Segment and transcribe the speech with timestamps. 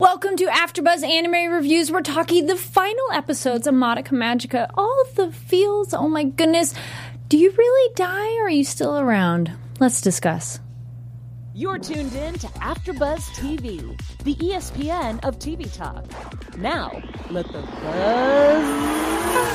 [0.00, 1.92] Welcome to AfterBuzz Anime Reviews.
[1.92, 4.68] We're talking the final episodes of Madoka Magica.
[4.74, 5.94] All the feels.
[5.94, 6.74] Oh my goodness.
[7.28, 9.52] Do you really die or are you still around?
[9.78, 10.58] Let's discuss.
[11.54, 16.04] You're tuned in to AfterBuzz TV, the ESPN of TV talk.
[16.58, 17.00] Now,
[17.30, 18.66] let the buzz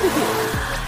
[0.02, 0.79] begin.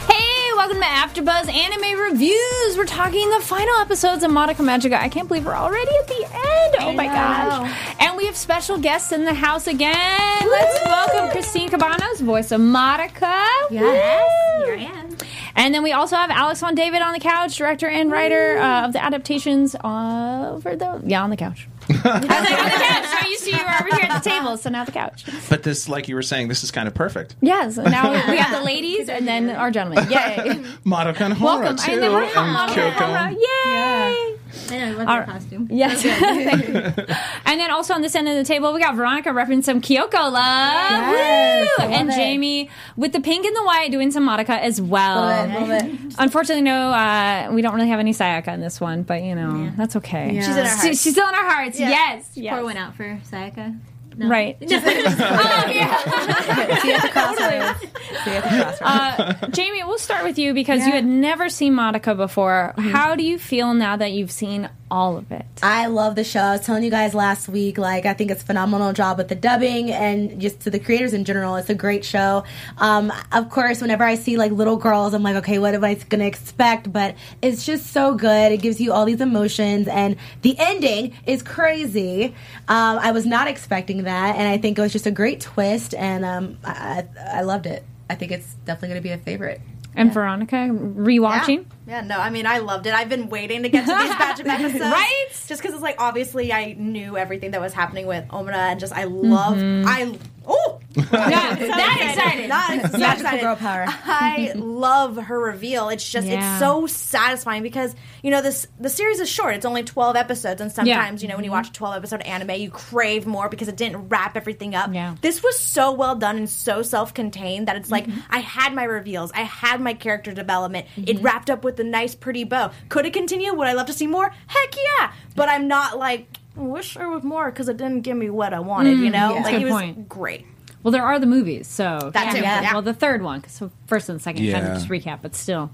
[0.73, 2.79] Welcome to AfterBuzz Anime Reviews.
[2.79, 4.95] We're talking the final episodes of Madoka Magica.
[4.95, 6.77] I can't believe we're already at the end.
[6.81, 7.95] Oh my gosh.
[8.01, 9.93] And we have special guests in the house again.
[10.41, 13.45] Let's welcome Christine Cabanos, voice of Madoka.
[13.71, 15.19] Yes, here I am.
[15.57, 18.87] And then we also have Alex Von David on the couch, director and writer uh,
[18.87, 21.69] of the adaptations over the yeah on the couch.
[21.89, 23.25] I was like on the couch.
[23.25, 25.25] I used to you were over here at the table, so now the couch.
[25.49, 27.35] But this, like you were saying, this is kind of perfect.
[27.41, 27.77] Yes.
[27.77, 30.11] now we got the ladies and then our gentlemen.
[30.11, 30.17] Yay!
[30.87, 31.77] Madoka and Homura Welcome.
[31.77, 32.93] too, and then we're Madoka Kyoko.
[32.93, 33.37] Homura.
[33.39, 34.39] Yay!
[34.71, 35.27] I know, I love All right.
[35.29, 35.69] costume.
[35.71, 36.03] Yes.
[36.03, 37.09] Thank.
[37.47, 40.13] And then also on this end of the table, we got Veronica repping some Kyoko
[40.33, 40.33] love.
[40.35, 41.85] Yes, Woo!
[41.87, 42.15] And it.
[42.15, 45.17] Jamie with the pink and the white doing some Madoka as well.
[45.23, 46.15] Love it, love it.
[46.19, 49.73] Unfortunately, no, uh, we don't really have any Sayaka in this one, but you know,
[49.77, 50.35] that's okay.
[50.41, 51.03] She's in our She- hearts.
[51.03, 51.81] she's still in our hearts.
[51.81, 51.89] Yeah.
[51.91, 52.31] Yes.
[52.35, 52.55] yes.
[52.55, 53.79] Pour one out for Sayaka.
[54.17, 54.29] No.
[54.29, 54.57] Right.
[54.63, 56.79] Oh, yeah.
[56.81, 57.81] See at the crossroads.
[58.25, 58.81] See at the crossroads.
[58.83, 62.75] Uh, Jamie, we'll start with you because you had never seen Madoka before.
[62.79, 65.47] How do you feel now that you've seen all of it?
[65.63, 66.41] I love the show.
[66.41, 69.29] I was telling you guys last week, like I think it's a phenomenal job with
[69.29, 71.57] the dubbing and just to the creators in general.
[71.57, 72.45] It's a great show.
[72.77, 75.95] Um, of course, whenever I see like little girls, I'm like, okay, what am I
[75.95, 76.93] gonna expect?
[76.93, 78.53] But it's just so good.
[78.53, 82.35] It gives you all these emotions, and the ending is crazy.
[82.69, 85.95] Um, I was not expecting that, and I think it was just a great twist,
[85.95, 87.83] and um, I, I loved it.
[88.11, 89.63] I think it's definitely gonna be a favorite.
[89.95, 91.59] And Veronica, rewatching?
[91.59, 92.95] Yeah, no, I mean, I loved it.
[92.95, 94.81] I've been waiting to get to these batch of episodes.
[94.81, 95.27] Right?
[95.47, 98.93] Just because it's like, obviously, I knew everything that was happening with Homura, and just,
[98.93, 99.89] I love, Mm-hmm.
[99.89, 100.79] I, oh!
[100.95, 102.49] Yeah, that excited.
[102.51, 103.41] Not so Magical excited.
[103.41, 103.87] girl power.
[103.89, 105.89] I love her reveal.
[105.89, 106.35] It's just Yeah.
[106.57, 109.55] it's so satisfying because you know this the series is short.
[109.55, 112.51] It's only twelve episodes, and sometimes you know when you watch a twelve episode anime,
[112.61, 114.93] you crave more because it didn't wrap everything up.
[114.93, 115.15] Yeah.
[115.23, 118.85] This was so well done and so self contained that it's like I had my
[118.85, 120.89] reveals, I had my character development.
[120.99, 122.71] It wrapped up with a nice, pretty bow.
[122.89, 123.55] Could it continue?
[123.55, 124.33] Would I love to see more?
[124.47, 125.13] Heck yeah!
[125.37, 126.27] But I'm not like.
[126.57, 128.99] I wish there was more because it didn't give me what I wanted.
[128.99, 130.09] you know, That's a like good it was point.
[130.09, 130.47] great.
[130.83, 132.73] Well, there are the movies, so That too, yeah.
[132.73, 134.75] Well, the third one, 'cause so first and second, kind of Yeah.
[134.75, 135.71] just recap, but still.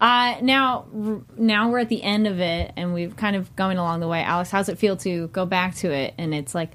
[0.00, 3.76] Uh, now, r- now we're at the end of it, and we've kind of going
[3.76, 4.22] along the way.
[4.22, 6.70] Alex, how's it feel to go back to it, and it's like,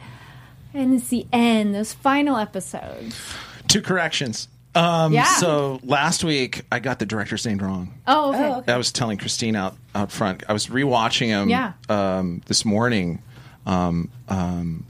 [0.73, 3.19] and it's the end, those final episodes.
[3.67, 4.49] Two corrections.
[4.77, 5.25] Um, Yeah.
[5.25, 7.93] So last week I got the director's name wrong.
[8.05, 8.29] Oh,
[8.59, 8.71] okay.
[8.71, 10.43] I was telling Christine out out front.
[10.47, 11.73] I was rewatching him Yeah.
[11.89, 13.21] um, this morning.
[13.65, 14.85] Um, um,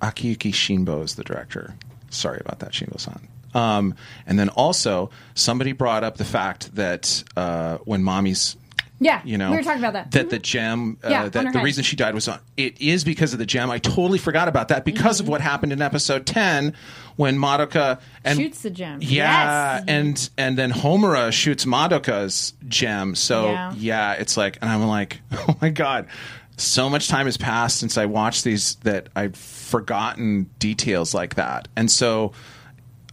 [0.00, 1.74] Akiyuki Shinbo is the director.
[2.10, 3.28] Sorry about that, Shinbo-san.
[3.54, 3.94] Um,
[4.26, 8.56] and then also somebody brought up the fact that uh, when Mami's
[9.00, 10.10] Yeah, you know we were talking about that.
[10.10, 11.62] that the gem uh, Yeah, that the head.
[11.64, 14.68] reason she died was on it is because of the gem i totally forgot about
[14.68, 15.26] that because Mm-hmm.
[15.26, 16.74] of what happened in episode 10
[17.16, 18.98] when madoka and Shoots the gem.
[19.00, 19.84] yeah Yes.
[19.86, 23.72] and and then homura shoots madoka's gem so Yeah.
[23.76, 24.12] yeah.
[24.14, 26.08] it's like and i'm like oh my god
[26.56, 31.68] so much time has passed since i watched these that i've forgotten details like that
[31.76, 32.32] and so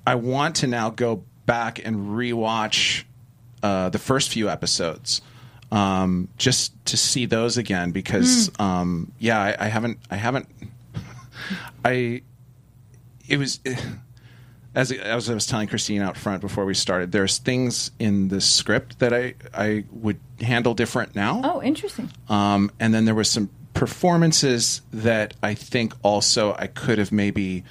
[0.08, 3.06] I want to now go back and rewatch
[3.64, 5.22] uh, the first few episodes
[5.76, 10.48] um, just to see those again because um, yeah, I, I haven't I haven't
[11.86, 12.22] I
[13.28, 13.60] it was
[14.76, 17.12] as as I was telling Christine out front before we started.
[17.12, 21.42] There's things in the script that I I would handle different now.
[21.44, 22.10] oh, interesting.
[22.30, 27.66] Um, and then there was some performances that I think also I could have maybe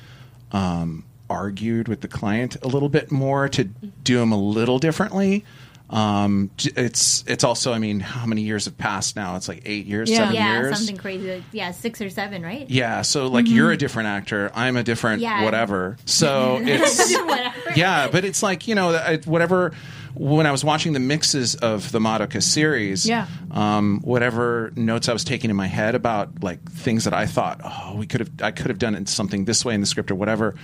[0.53, 5.43] um, argued with the client a little bit more to do them a little differently.
[5.91, 9.37] Um, it's it's also I mean how many years have passed now?
[9.37, 10.17] It's like eight years, Yeah.
[10.19, 10.77] seven yeah, years.
[10.79, 11.35] something crazy.
[11.35, 12.69] Like, yeah, six or seven, right?
[12.71, 15.45] Yeah, so like you're a different actor, I'm a different Yeah.
[15.45, 15.99] whatever.
[16.07, 17.55] So it's Whatever.
[17.77, 19.73] yeah, but it's like you know I, whatever.
[20.17, 23.27] When I was watching the mixes of the Madoka series, Yeah.
[23.51, 27.61] um, whatever notes I was taking in my head about like things that I thought,
[27.65, 30.13] oh, we could have, I could have done it something this way in the script
[30.13, 30.55] or whatever.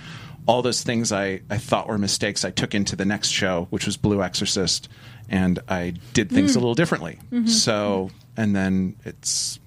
[0.45, 3.85] All those things I, I thought were mistakes, I took into the next show, which
[3.85, 4.87] was Blue Exorcist,
[5.29, 7.19] and I did things a little differently.
[7.47, 9.59] So, and then it's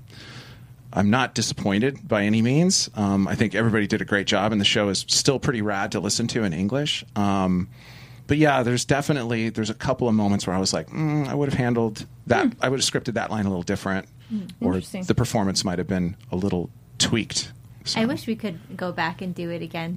[0.93, 2.89] I'm not disappointed by any means.
[2.95, 5.93] Um, I think everybody did a great job, and the show is still pretty rad
[5.93, 7.05] to listen to in English.
[7.17, 7.69] Um,
[8.27, 11.35] but yeah, there's definitely there's a couple of moments where I was like, mm, I
[11.35, 12.53] would have handled that.
[12.61, 14.07] I would have scripted that line a little different,
[14.61, 17.53] or the performance might have been a little tweaked
[17.85, 18.01] So.
[18.01, 19.97] I wish we could go back and do it again.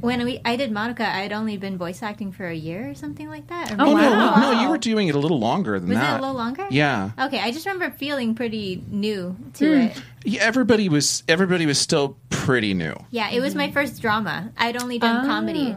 [0.00, 2.94] when we I did Madoka, I had only been voice acting for a year or
[2.94, 3.72] something like that.
[3.78, 6.14] Oh, maybe- no, no, you were doing it a little longer than Was that.
[6.14, 6.66] it a little longer?
[6.70, 7.10] Yeah.
[7.18, 9.80] Okay, I just remember feeling pretty new to Hmm.
[9.82, 10.02] it.
[10.24, 12.94] Yeah, everybody was everybody was still pretty new.
[13.10, 14.50] Yeah, it was my first drama.
[14.58, 15.76] I'd only done comedy.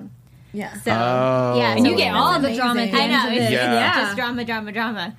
[0.51, 0.73] Yeah.
[0.81, 1.55] So Oh.
[1.59, 3.27] yeah, And so you get all of the drama at the I end know.
[3.27, 3.53] of It's it.
[3.53, 4.01] Yeah.
[4.01, 5.15] just drama, drama, drama.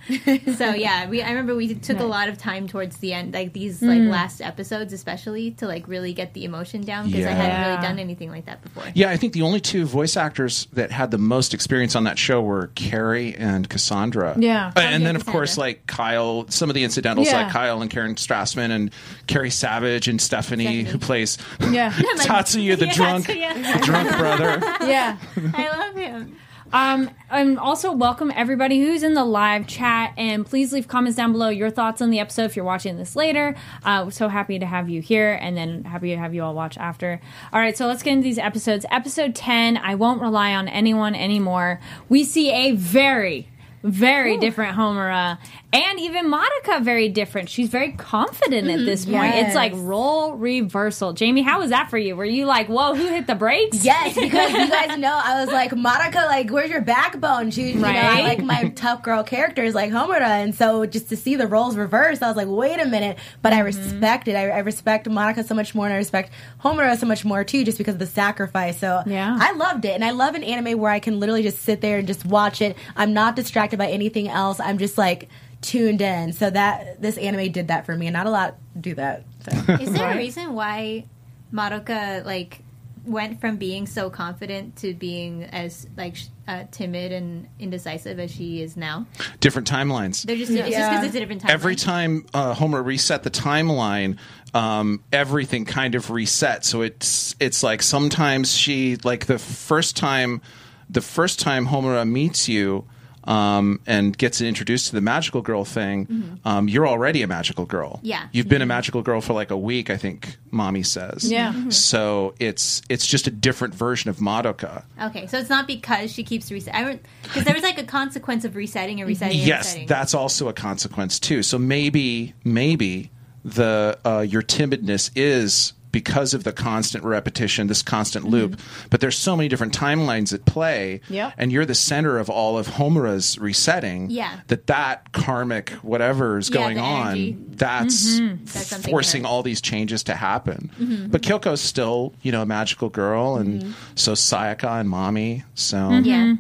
[0.56, 1.23] so yeah, we.
[1.23, 3.87] I remember we took a lot of time towards the end, like these Hmm.
[3.88, 7.82] like last episodes, especially to like really get the emotion down because I hadn't really
[7.82, 8.85] done anything like that before.
[8.94, 12.19] Yeah, I think the only two voice actors that had the most experience on that
[12.19, 14.35] show were Carrie and Cassandra.
[14.38, 14.73] Yeah.
[14.77, 17.43] Uh, and then of course like Kyle, some of the incidentals Yeah.
[17.44, 18.91] like Kyle and Karen Strassman and
[19.27, 20.85] Carrie Savage and Stephanie, Stephanie.
[20.91, 21.38] who plays
[21.71, 21.91] Yeah.
[22.19, 23.73] Tatsuya the Yeah, drunk, Tatsuya.
[23.81, 24.59] the drunk brother.
[24.91, 25.17] yeah.
[25.55, 26.37] I love him.
[26.72, 31.32] Um, and also welcome everybody who's in the live chat, and please leave comments down
[31.32, 33.56] below your thoughts on the episode if you're watching this later.
[33.84, 36.55] Uh, we're so happy to have you here, and then happy to have you all
[36.55, 37.20] watch after.
[37.52, 38.87] All right, so let's get into these episodes.
[38.90, 41.81] Episode ten, I won't rely on anyone anymore.
[42.08, 43.49] We see a very
[43.82, 45.38] very different Homura,
[45.72, 47.49] and even Madoka very different.
[47.49, 48.87] She's very confident at mm-hmm.
[48.87, 49.37] this point.
[49.37, 51.12] It's like role reversal.
[51.12, 52.17] Jamie, how was that for you?
[52.17, 53.84] Were you like, "Whoa, who hit the brakes"?
[53.84, 57.52] Yes, because you guys know I was like Madoka, like where's your backbone?
[57.52, 61.17] She, you know, I like my tough girl characters like Homura, and so just to
[61.17, 63.19] see the roles reversed, I was like, wait a minute.
[63.40, 63.67] But I mm-hmm.
[63.67, 64.34] respect it.
[64.34, 66.32] I, I respect Madoka so much more, and I respect
[66.64, 68.78] Homura so much more too, just because of the sacrifice.
[68.81, 69.37] So Yeah.
[69.40, 71.99] I loved it, and I love an anime where I can literally just sit there
[71.99, 72.76] and just watch it.
[72.96, 74.58] I'm not distracted by anything else.
[74.58, 75.28] I'm just like
[75.62, 76.33] tuned in.
[76.33, 79.25] So that this anime did that for me, and not a lot do that.
[79.45, 79.73] So.
[79.81, 81.05] Is there a reason why
[81.53, 82.62] Madoka like
[83.07, 86.17] went from being so confident to being as like
[86.47, 89.07] uh, timid and indecisive as she is now?
[89.41, 90.23] Different timelines.
[90.25, 90.91] They're just it's just Yeah.
[90.91, 91.51] because it's a different time.
[91.51, 94.19] Every time uh, Homura reset the timeline,
[94.53, 96.65] um, everything kind of reset.
[96.65, 100.43] So it's it's like sometimes she like the first time,
[100.89, 102.87] the first time Homura meets you.
[103.31, 106.41] Um, and gets introduced to the magical girl thing.
[106.44, 107.99] Um, you're already a magical girl.
[107.99, 108.06] Mm-hmm.
[108.06, 108.27] Yeah.
[108.32, 109.88] you've been a magical girl for like a week.
[109.88, 111.31] I think Mami says.
[111.31, 111.53] Yeah.
[111.53, 111.71] Mm-hmm.
[111.71, 114.82] So it's it's just a different version of Madoka.
[115.00, 116.99] Okay, so it's not because she keeps resetting.
[117.23, 119.38] Because there was like a consequence of resetting and resetting.
[119.38, 119.87] and yes resetting.
[119.87, 123.11] that's also a consequence too so maybe maybe
[123.44, 128.35] the uh, your timidness is because of the constant repetition this constant mm-hmm.
[128.35, 128.61] loop
[128.91, 131.35] but there's so many different timelines at play Yep.
[131.39, 134.41] and you're the center of all of homura's resetting Yeah.
[134.49, 137.37] that that karmic whatever is Yeah, going on energy.
[137.49, 138.45] that's mm-hmm.
[138.45, 141.07] That's forcing all these changes to happen mm-hmm.
[141.09, 146.35] but kyoko's still you know a magical girl and so sayaka and Mami so Yeah.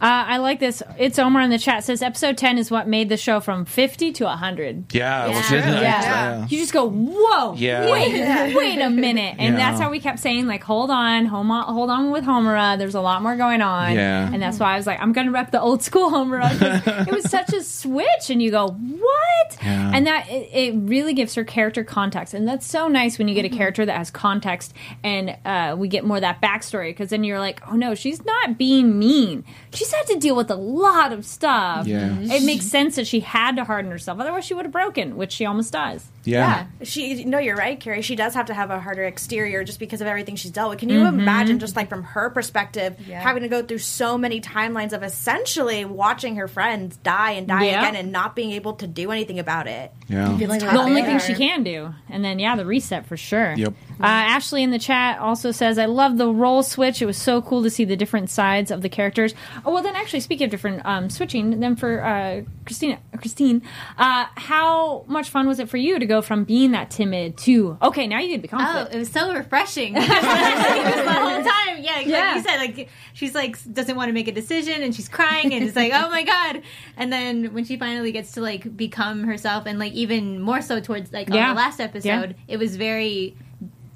[0.00, 0.82] Uh, I like this.
[0.98, 4.12] It's Omar in the chat says episode 10 is what made the show from 50
[4.12, 4.94] to 100.
[4.94, 5.60] yeah, it was Yeah.
[5.72, 5.82] good.
[5.82, 6.46] Yeah.
[6.48, 7.90] You just go, whoa, Yeah.
[7.90, 9.36] wait, wait a minute.
[9.38, 9.70] And Yeah.
[9.70, 12.76] that's how we kept saying, like, hold on, hold on, hold on with Homura.
[12.78, 13.94] There's a lot more going on.
[13.94, 14.30] Yeah.
[14.32, 16.50] And that's why I was like, I'm going to rep the old school Homura.
[16.86, 18.28] 'cause it was such a switch.
[18.30, 19.56] And you go, what?
[19.64, 19.90] Yeah.
[19.94, 22.34] And that, it, it really gives her character context.
[22.34, 25.88] And that's so nice when you get a character that has context and uh, we
[25.88, 26.90] get more of that backstory.
[26.90, 29.44] Because then you're like, oh no, she's not being mean.
[29.72, 31.86] She's had to deal with a lot of stuff.
[31.86, 32.16] Yeah.
[32.20, 34.20] It makes sense that she had to harden herself.
[34.20, 36.06] Otherwise, she would have broken, which she almost does.
[36.26, 36.66] Yeah.
[36.82, 38.02] She, no, you're right, Carrie.
[38.02, 40.78] She does have to have a harder exterior just because of everything she's dealt with.
[40.80, 44.92] Can you imagine, just like from her perspective, having to go through so many timelines
[44.92, 47.80] of essentially watching her friends die and die Yeah.
[47.82, 49.92] again and not being able to do anything about it?
[50.08, 50.36] yeah.
[50.38, 51.92] Feeling the only thing she can do.
[52.08, 53.54] And then, yeah, the reset for sure.
[53.54, 53.74] Yep.
[53.98, 57.00] Uh, Ashley in the chat also says, I love the role switch.
[57.00, 59.34] It was so cool to see the different sides of the characters.
[59.64, 63.62] Oh, well, then actually, speaking of different um, switching, then for uh, Christina, Christine,
[63.96, 67.78] uh, how much fun was it for you to go from being that timid to,
[67.82, 68.88] okay, now you can be oh, confident.
[68.90, 69.94] Oh, it was so refreshing.
[69.94, 72.36] the whole time, yeah, like Yeah.
[72.36, 75.64] you said, like she's like doesn't want to make a decision, and she's crying, and
[75.64, 76.62] it's like, oh my god.
[76.96, 80.80] And then when she finally gets to like become herself, and like even more so
[80.80, 81.48] towards like Yeah.
[81.50, 83.36] on the last episode, it was very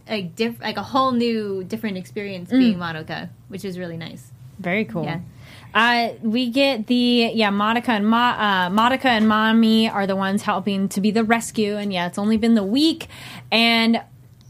[0.08, 2.58] like diff- like a whole new different experience mm.
[2.58, 4.32] being Madoka, which is really nice.
[4.60, 5.04] Very cool.
[5.04, 5.20] Yeah.
[5.72, 10.42] Uh, we get the yeah, Madoka and Ma, uh, Madoka and Mami are the ones
[10.42, 13.06] helping to be the rescue, and yeah, it's only been the week,
[13.52, 14.02] and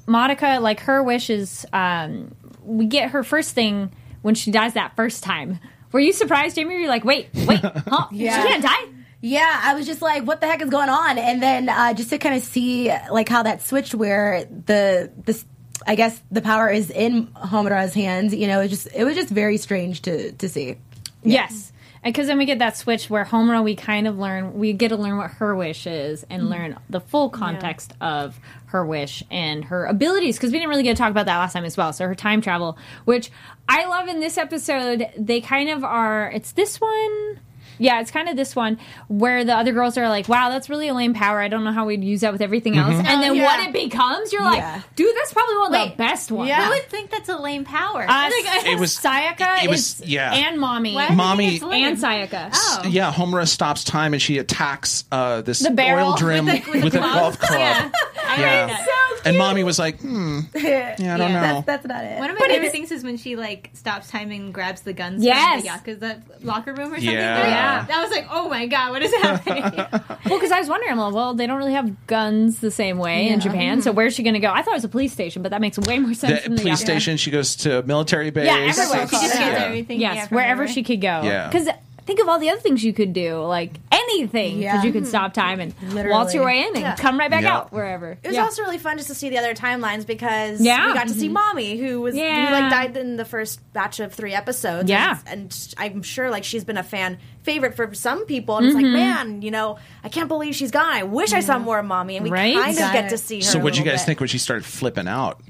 [0.07, 4.97] Madoka, like her wish is, um, we get her first thing when she dies that
[4.97, 5.61] first time.
[5.93, 6.75] Were you surprised, Jamie?
[6.75, 8.07] Were you like, wait, wait, huh?
[8.11, 8.43] Yeah.
[8.43, 9.01] She can't die?
[9.21, 11.19] Yeah, I was just like, what the heck is going on?
[11.19, 15.45] And then uh, just to kind of see like how that switched where the this
[15.87, 19.31] I guess the power is in Homura's hands, you know, it just it was just
[19.31, 20.77] very strange to to see.
[21.23, 21.73] Yes.
[22.03, 24.97] Because then we get that switch where Homura, we kind of learn, we get to
[24.97, 26.51] learn what her wish is and mm-hmm.
[26.51, 30.37] learn the full context of her wish and her abilities.
[30.37, 31.93] Because we didn't really get to talk about that last time as well.
[31.93, 33.31] So her time travel, which
[33.69, 37.41] I love in this episode, they kind of are, it's this one.
[37.81, 40.87] Yeah, it's kind of this one where the other girls are like, "Wow, that's really
[40.89, 41.41] a lame power.
[41.41, 43.45] I don't know how we'd use that with everything else." And then yeah.
[43.45, 44.83] what it becomes, you're like, Yeah.
[44.95, 46.67] "Dude, that's probably one of Wait, the best ones." yeah.
[46.67, 48.05] I would think that's a lame power.
[48.09, 50.33] Uh, It was- Sayaka it was- is yeah.
[50.35, 52.51] and Mami Why do you think Mami- and Sayaka.
[52.55, 52.83] Oh.
[52.89, 56.93] Yeah, Homura stops time and she attacks uh, this The barrel oil drum with with,
[56.93, 57.59] the- a golf club.
[57.59, 57.91] Yeah.
[58.39, 58.67] Yeah.
[58.79, 59.27] like.
[59.27, 61.53] And Mami was like, hmm, yeah, I don't Yeah.
[61.53, 61.65] know.
[61.67, 62.19] That's not it.
[62.19, 65.23] One of my favorite things is when she like stops time and grabs the guns
[65.25, 65.67] Yes.
[65.67, 67.11] from the Yakuza locker room or something.
[67.15, 67.70] Yeah.
[67.79, 67.85] Yeah.
[67.87, 69.87] That was like, oh my god, what is happening?
[70.31, 73.29] Well, because I was wondering, well, well, they don't really have guns the same way
[73.29, 73.97] in Japan, so mm-hmm.
[73.97, 74.53] where's she going to go?
[74.53, 76.43] I thought it was a police station, but that makes way more sense.
[76.43, 76.85] the than the police Yakuza.
[76.85, 78.47] station, she goes to military base.
[78.47, 79.09] Yeah, everywhere.
[79.09, 79.51] she just Yeah.
[79.51, 80.01] gets everything.
[80.01, 80.73] Yes, yeah, wherever everywhere.
[80.75, 81.23] she could go.
[81.25, 81.49] Yeah.
[81.49, 81.69] Because
[82.07, 84.83] think of all the other things you could do, like anything, because Yeah.
[84.85, 86.11] you could stop time and Literally.
[86.11, 86.97] waltz your way in and Yeah.
[86.97, 87.57] come right back Yeah.
[87.59, 88.13] out wherever.
[88.23, 88.43] It was Yeah.
[88.45, 90.87] also really fun just to see the other timelines because Yeah.
[90.89, 92.47] we got to see Mami who was Yeah.
[92.49, 94.89] who like died in the first batch of three episodes.
[94.91, 95.19] Yeah.
[95.27, 98.77] and, and I'm sure like she's been a fan favorite for some people, and it's
[98.77, 98.85] Mm-hmm.
[98.85, 100.93] like, man, you know, I can't believe she's gone.
[100.93, 102.55] I wish I saw more of Mami, and we Right?
[102.55, 103.11] kind of Got get it.
[103.11, 103.43] to see her.
[103.43, 104.07] So what'd you guys bit.
[104.07, 105.41] think when she started flipping out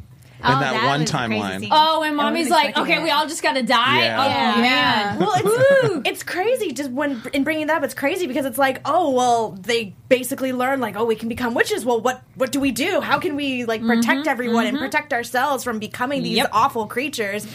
[0.41, 1.69] in oh, that, that one was a timeline?
[1.71, 3.03] Oh, and Mami's like, okay, it.
[3.03, 4.01] we all just got to die.
[4.01, 4.25] Yeah.
[4.25, 4.61] Oh Yeah.
[4.61, 5.19] man.
[5.21, 7.85] Well, it's, it's crazy just when in bringing that up.
[7.85, 11.53] It's crazy because it's like, oh well, they basically learn like, oh, we can become
[11.55, 11.85] witches.
[11.85, 13.01] Well, what what do we do?
[13.01, 14.87] How can we like mm-hmm, protect everyone and mm-hmm.
[14.87, 16.51] protect ourselves from becoming these Yep.
[16.53, 17.47] awful creatures?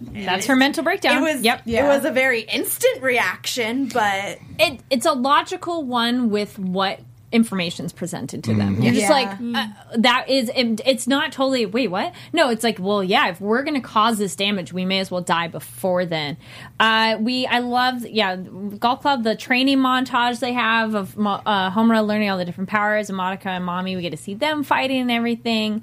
[0.00, 1.18] That's her mental breakdown.
[1.18, 1.62] It was Yep.
[1.66, 7.00] It was a very instant reaction, but it, it's a logical one with what
[7.34, 8.80] information's presented to them.
[8.80, 9.10] You're just Yeah.
[9.10, 9.66] like uh,
[9.98, 12.14] that is it, it's not totally wait what?
[12.32, 15.10] No, it's like well yeah, if we're going to cause this damage, we may as
[15.10, 16.36] well die before then.
[16.80, 21.70] Uh, we I love yeah, golf club the training montage they have of Mo- uh,
[21.70, 24.62] Homura learning all the different powers and Madoka and Mami we get to see them
[24.62, 25.82] fighting and everything.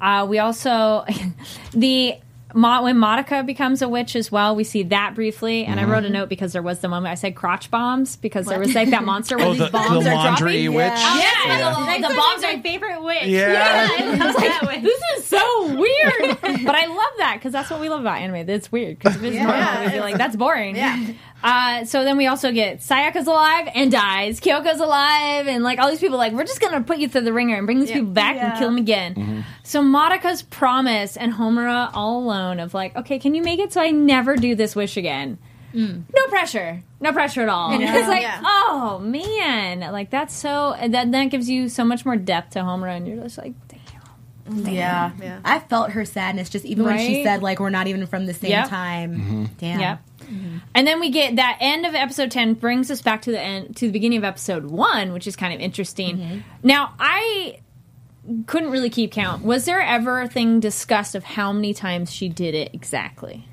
[0.00, 1.04] Uh, we also
[1.72, 2.14] the
[2.54, 5.64] Mo- when Madoka becomes a witch as well, we see that briefly.
[5.64, 5.92] And I mm-hmm.
[5.92, 8.74] wrote a note because there was the moment I said crotch bombs because there was
[8.74, 10.74] like that monster where Oh, these the, the bombs are laundry dropping.
[10.74, 10.92] witch.
[10.96, 13.24] Oh, yeah, the, the bombs are my favorite witch.
[13.24, 13.88] Yeah.
[13.98, 17.88] I love that this is so weird, but I love that because that's what we
[17.88, 18.48] love about anime.
[18.48, 21.12] It's weird because if it's normal, we'd be like, "That's boring." Yeah.
[21.42, 24.38] Uh, so then we also get Sayaka's alive and dies.
[24.40, 27.32] Kyoko's alive, and like all these people, like we're just gonna put you through the
[27.32, 29.14] ringer and bring these people back and kill them again.
[29.14, 29.40] Mm-hmm.
[29.64, 33.80] So Madoka's promise and Homura all alone of like, okay, can you make it so
[33.80, 35.38] I never do this wish again?
[35.74, 36.02] Mm.
[36.14, 37.72] No pressure, no pressure at all.
[37.72, 38.40] It's like, Yeah.
[38.44, 42.96] oh man, like that's so that that gives you so much more depth to Homura,
[42.96, 43.78] and you're just like, damn.
[44.66, 45.12] Yeah.
[45.22, 45.38] Yeah.
[45.44, 48.34] I felt her sadness just even when she said like we're not even from the
[48.34, 48.68] same Yep.
[48.68, 49.12] time.
[49.16, 49.44] Mm-hmm.
[49.58, 49.80] Damn.
[49.80, 50.02] Yep.
[50.74, 53.76] And then we get that end of episode 10 brings us back to the end
[53.76, 56.44] to the beginning of episode 1, which is kind of interesting.
[56.62, 57.60] Now, I
[58.46, 59.44] couldn't really keep count.
[59.44, 63.46] Was there ever a thing discussed of how many times she did it exactly?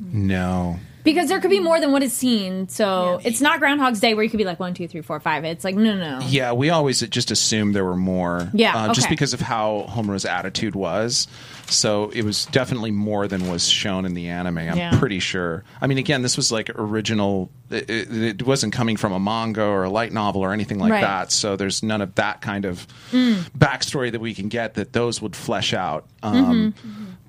[0.00, 0.78] No.
[1.04, 2.68] Because there could be more than what is seen.
[2.68, 5.44] So it's not Groundhog's Day where you could be like one, two, three, four, five.
[5.44, 6.26] It's like, no, no, no.
[6.26, 8.50] Yeah, we always just assumed there were more.
[8.52, 11.26] Yeah, uh, just because of how Homura's attitude was.
[11.70, 14.58] So it was definitely more than was shown in the anime.
[14.58, 14.98] I'm Yeah.
[14.98, 15.64] pretty sure.
[15.80, 17.50] I mean, again, this was like original.
[17.70, 21.02] It, it, wasn't coming from a manga or a light novel or anything like Right.
[21.02, 21.30] that.
[21.32, 23.50] So there's none of that kind of Mm.
[23.56, 26.06] backstory that we can get that those would flesh out.
[26.22, 26.36] Mm-hmm.
[26.50, 26.74] Um,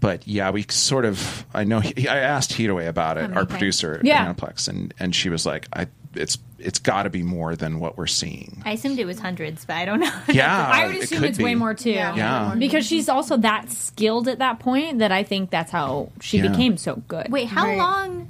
[0.01, 1.45] But yeah, we sort of.
[1.53, 1.81] I know.
[1.81, 4.21] He, I asked Hiroe about it, our producer Yeah.
[4.29, 7.79] at Aniplex, and and she was like, "I it's it's got to be more than
[7.79, 10.11] what we're seeing." I assumed it was hundreds, but I don't know.
[10.29, 11.43] Yeah, I would it assume could it's be.
[11.43, 11.91] way more too.
[11.91, 12.55] Yeah.
[12.57, 16.49] Because she's also that skilled at that point that I think that's how she Yeah.
[16.49, 17.31] became so good.
[17.31, 17.77] Wait, how Right.
[17.77, 18.29] long?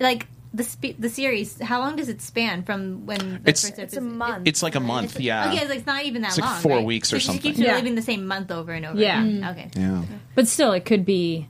[0.00, 3.78] Like the spe- the series, how long does it span from when the It's- first
[3.78, 4.46] it's a month.
[4.46, 5.48] It's like a month, yeah.
[5.48, 6.60] Okay, it's, like, it's not even that It's like long.
[6.60, 6.84] four right?
[6.84, 7.42] weeks so or She something.
[7.42, 7.70] keeps Yeah.
[7.70, 8.98] reliving the same month over and over.
[9.00, 9.22] Yeah.
[9.22, 9.40] again.
[9.40, 9.50] Mm.
[9.52, 9.70] Okay.
[9.76, 10.02] Yeah,
[10.34, 11.48] But still, it could be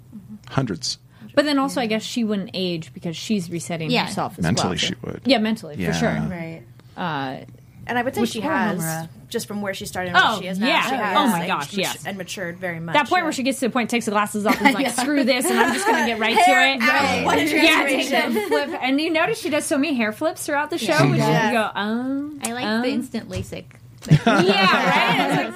[0.50, 0.99] hundreds.
[1.35, 4.07] But then also, I guess she wouldn't age because she's resetting Yeah.
[4.07, 4.77] herself as Mentally well.
[4.79, 5.23] she would.
[5.25, 5.93] Yeah, mentally Yeah.
[5.93, 6.11] for sure.
[6.11, 6.62] Right.
[6.97, 7.45] Uh,
[7.87, 9.09] and I would say Which she poor has Homura.
[9.29, 10.67] just from where she started and Oh, where she is now.
[10.69, 10.83] yeah.
[10.89, 12.07] She has, Oh my like, gosh, mat- yes.
[12.07, 12.93] and matured very much.
[12.95, 13.25] that point yeah.
[13.25, 15.47] where she gets to the point, takes the glasses off, and is like, "Screw this,"
[15.47, 16.81] and I'm just gonna get right to it.
[16.83, 17.25] out.
[17.25, 18.35] What a Yeah, take transformation.
[18.35, 18.81] that flip.
[18.83, 21.47] And you notice she does so many hair flips throughout the show, which Yeah.
[21.49, 23.65] you go, "Um, I like um." the instant LASIK.
[24.09, 25.49] yeah, right."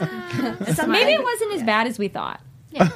[0.61, 2.41] It's like, so maybe it wasn't as bad as we thought.
[2.73, 2.89] yeah.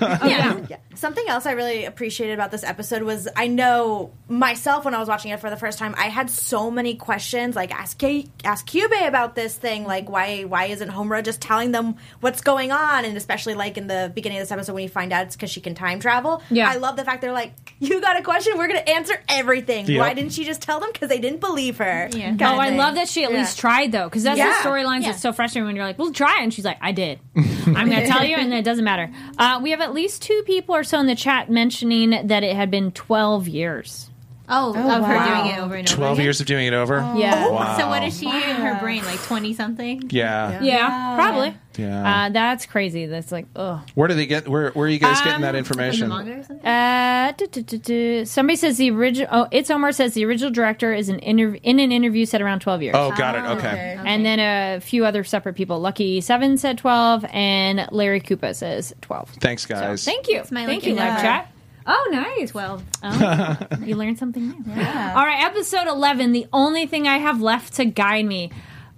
[0.69, 0.77] yeah.
[1.01, 5.09] Something else I really appreciated about this episode was I know myself when I was
[5.09, 7.57] watching it for the first time, I had so many questions.
[7.57, 9.85] Like ask K- ask Kyubey about this thing.
[9.85, 13.07] Like why why isn't Homura just telling them what's going on?
[13.07, 15.51] And especially like in the beginning of this episode when you find out it's because
[15.51, 16.43] she can time travel.
[16.51, 16.69] Yeah.
[16.69, 19.87] I love the fact they're like, you got a question, we're gonna answer everything.
[19.87, 19.99] Yep.
[20.01, 20.91] Why didn't she just tell them?
[20.93, 22.11] Because they didn't believe her.
[22.13, 22.27] Yeah.
[22.29, 23.39] kinda Oh, I love that she at Yeah.
[23.39, 24.49] least tried though, because that's Yeah.
[24.63, 25.13] the storylines Yeah.
[25.13, 28.03] that's so frustrating when you're like, "Well, try," and she's like, "I did." I'm going
[28.03, 29.11] to tell you, and it doesn't matter.
[29.39, 32.57] Uh, we have at least two people or so in the chat mentioning that it
[32.57, 34.10] had been 12 years.
[34.51, 35.97] Oh, of her doing it over and over.
[35.97, 36.25] 12 again?
[36.25, 36.97] years of doing it over?
[37.17, 37.79] Yeah, Wow.
[37.79, 39.05] So what is she in her brain?
[39.05, 40.03] Like twenty something?
[40.11, 40.61] Yeah.
[40.63, 41.57] yeah, probably.
[41.79, 42.27] Yeah.
[42.27, 43.07] Uh, that's crazy.
[43.07, 43.81] That's like, ugh.
[43.95, 46.09] Where do they get, where, where are you guys getting Um, that In the information?
[46.09, 46.67] manga or something?
[46.67, 48.25] Uh, du- du- du- du.
[48.27, 49.29] somebody says the original.
[49.31, 52.59] Oh, it's Omar says the original director is an interv- in an interview said around
[52.61, 52.97] 12 years.
[52.99, 53.45] Oh, got it.
[53.59, 53.97] Okay.
[54.05, 55.79] And then a few other separate people.
[55.81, 59.31] Lucky Seven said 12, and Larry Koopa says 12.
[59.41, 60.05] Thanks, So, guys.
[60.05, 60.43] thank you.
[60.51, 61.53] my Thank you, live chat.
[61.87, 62.51] Oh, nice.
[62.51, 62.85] Twelve.
[63.03, 64.73] Oh, you learned something new.
[64.73, 68.51] All right, episode 11, the only thing I have left to guide me.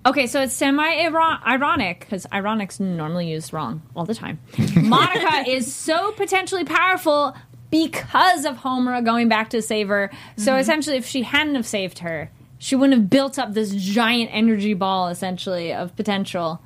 [0.05, 4.41] Okay, so it's semi ironic because ironic's normally used wrong all the time.
[4.53, 7.37] Madoka is so potentially powerful
[7.71, 10.11] because of Homura going back to save her.
[10.37, 10.61] So mm-hmm.
[10.61, 14.75] essentially, if she hadn't have saved her, she wouldn't have built up this giant energy
[14.75, 16.61] ball essentially of potential.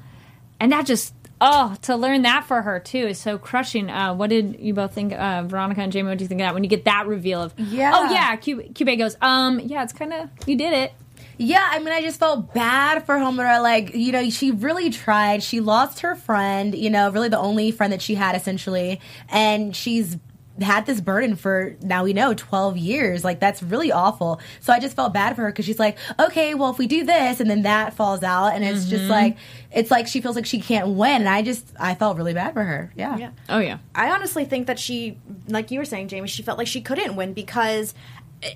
[0.59, 3.91] And that just oh, to learn that for her too is so crushing.
[3.91, 6.09] Uh, what did you both think, uh, Veronica and Jamie?
[6.09, 7.93] What do you think of that when you get that reveal of Yeah.
[7.95, 10.93] Oh yeah, Kyubey, Kyubey goes, um, yeah, it's kind of you did it.
[11.39, 13.63] Yeah, I mean, I just felt bad for Homura.
[13.63, 15.43] Like, you know, she really tried.
[15.43, 19.01] She lost her friend, you know, really the only friend that she had, essentially.
[19.29, 20.17] And she's
[20.61, 23.25] had this burden for now we know 12 years.
[23.25, 24.41] Like that's really awful.
[24.61, 27.05] So i just felt bad for her because she's like okay well if we do
[27.05, 29.11] this and then that falls out and it's just mm-hmm.
[29.11, 29.37] like
[29.71, 32.55] it's like she feels like she can't win and i just i felt really bad
[32.55, 32.93] for her.
[32.97, 33.31] Yeah, Yeah.
[33.49, 36.67] Oh yeah, I honestly think that she, like you were saying, Jamie, she felt like
[36.67, 37.95] she couldn't win because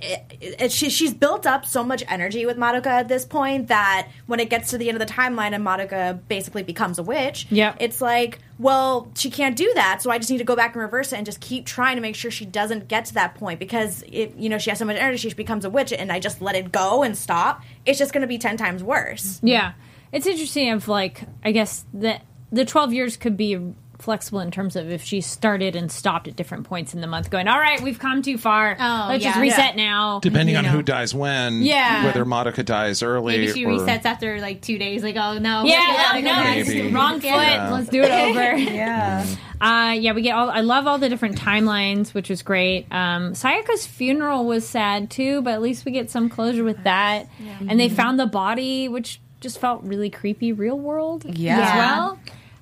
[0.03, 3.69] it, it, it- she, she's built up so much energy with Madoka at this point
[3.69, 7.03] that when it gets to the end of the timeline and Madoka basically becomes a
[7.03, 7.77] witch, Yep.
[7.81, 10.83] it's like, well, she can't do that, so I just need to go back and
[10.83, 13.59] reverse it and just keep trying to make sure she doesn't get to that point
[13.59, 16.21] because if you know she has so much energy, she becomes a witch, and I
[16.21, 19.41] just let it go and stop, it's just going to be ten times worse.
[19.43, 19.73] yeah.
[20.13, 20.71] It's interesting.
[20.71, 22.23] Of like, I guess that
[22.53, 23.59] the twelve years could be
[24.03, 27.31] flexible in terms of if she started and stopped at different points in the month,
[27.31, 28.77] going, all right, we've come too far.
[28.79, 29.43] Oh, Let's just yeah.
[29.43, 30.21] reset now.
[30.21, 30.71] Depending You on know.
[30.71, 32.05] who dies when, Yeah.
[32.05, 35.03] whether Madoka dies early Maybe she or resets after like two days.
[35.03, 36.95] Like, oh no, Yeah, we gotta no, go back.
[36.95, 37.25] Wrong foot.
[37.25, 37.71] Yeah.
[37.73, 38.57] Let's do it over.
[38.57, 39.27] yeah.
[39.61, 40.49] Uh, yeah, we get all.
[40.49, 42.87] I love all the different timelines, which was great.
[42.91, 47.27] Um, Sayaka's funeral was sad too, but at least we get some closure with that.
[47.69, 51.59] And they found the body, which just felt really creepy, real world Yeah.
[51.61, 52.19] as well.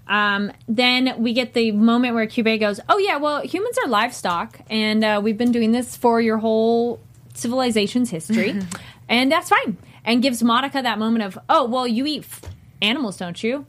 [0.08, 4.58] Um, then we get the moment where Kyubey goes, "Oh yeah, well humans are livestock,
[4.70, 7.00] and uh, we've been doing this for your whole
[7.34, 8.58] civilization's history,
[9.08, 12.42] and that's fine." And gives Madoka that moment of, "Oh well, you eat f-
[12.80, 13.66] animals, don't you?"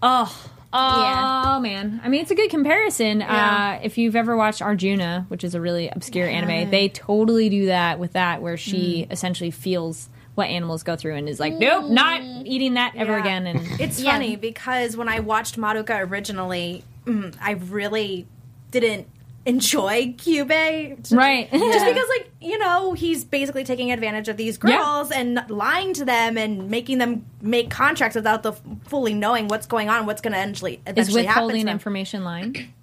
[0.00, 1.58] Oh, oh Yeah.
[1.60, 2.00] man.
[2.04, 3.22] I mean, it's a good comparison.
[3.22, 7.66] Uh, if you've ever watched Arjuna, which is a really obscure anime, they totally do
[7.66, 11.90] that with that, where she essentially feels what animals go through and is like, nope,
[11.90, 13.20] not eating that ever Yeah.
[13.20, 13.46] again.
[13.48, 14.12] And It's Yeah.
[14.12, 18.26] funny because when I watched Madoka originally, mm, I really
[18.70, 19.08] didn't
[19.44, 21.10] enjoy Kyubey.
[21.12, 21.50] Right.
[21.50, 24.76] Just because, like, you know, he's basically taking advantage of these Yeah.
[24.78, 28.52] girls and lying to them and making them make contracts without the
[28.86, 31.72] fully knowing what's going on, what's going to eventually, is eventually happen to withholding them.
[31.74, 32.56] information lying?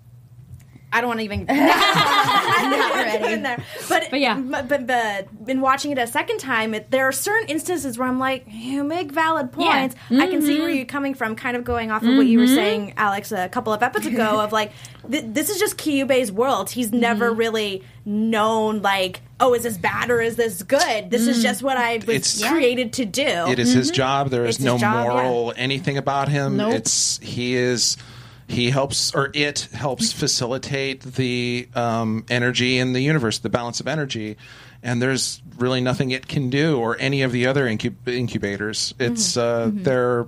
[0.93, 3.57] I don't want to even not in there.
[3.89, 4.39] But, But yeah.
[4.39, 8.07] but, but, but in watching it a second time, it, there are certain instances where
[8.07, 9.95] I'm like, you make valid points.
[10.09, 10.77] I can see where Mm-hmm.
[10.77, 13.73] you're coming from, kind of going off of what you were saying, Alex, a couple
[13.73, 14.39] of episodes ago.
[14.39, 14.71] of like,
[15.09, 16.69] th- this is just Kyubey's world.
[16.69, 17.39] He's never Mm-hmm.
[17.39, 21.09] really known like, oh, is this bad or is this good?
[21.09, 21.27] This Mm.
[21.29, 23.21] is just what I was It's- created to do.
[23.47, 24.29] It is his job.
[24.29, 26.57] There is It's no job, moral anything about him.
[26.57, 26.73] Nope.
[26.75, 27.97] It's he is
[28.47, 33.87] he helps or it helps facilitate the um, energy in the universe, the balance of
[33.87, 34.37] energy,
[34.83, 38.93] and there's really nothing it can do or any of the other incub- incubators.
[38.99, 40.27] It's uh, they're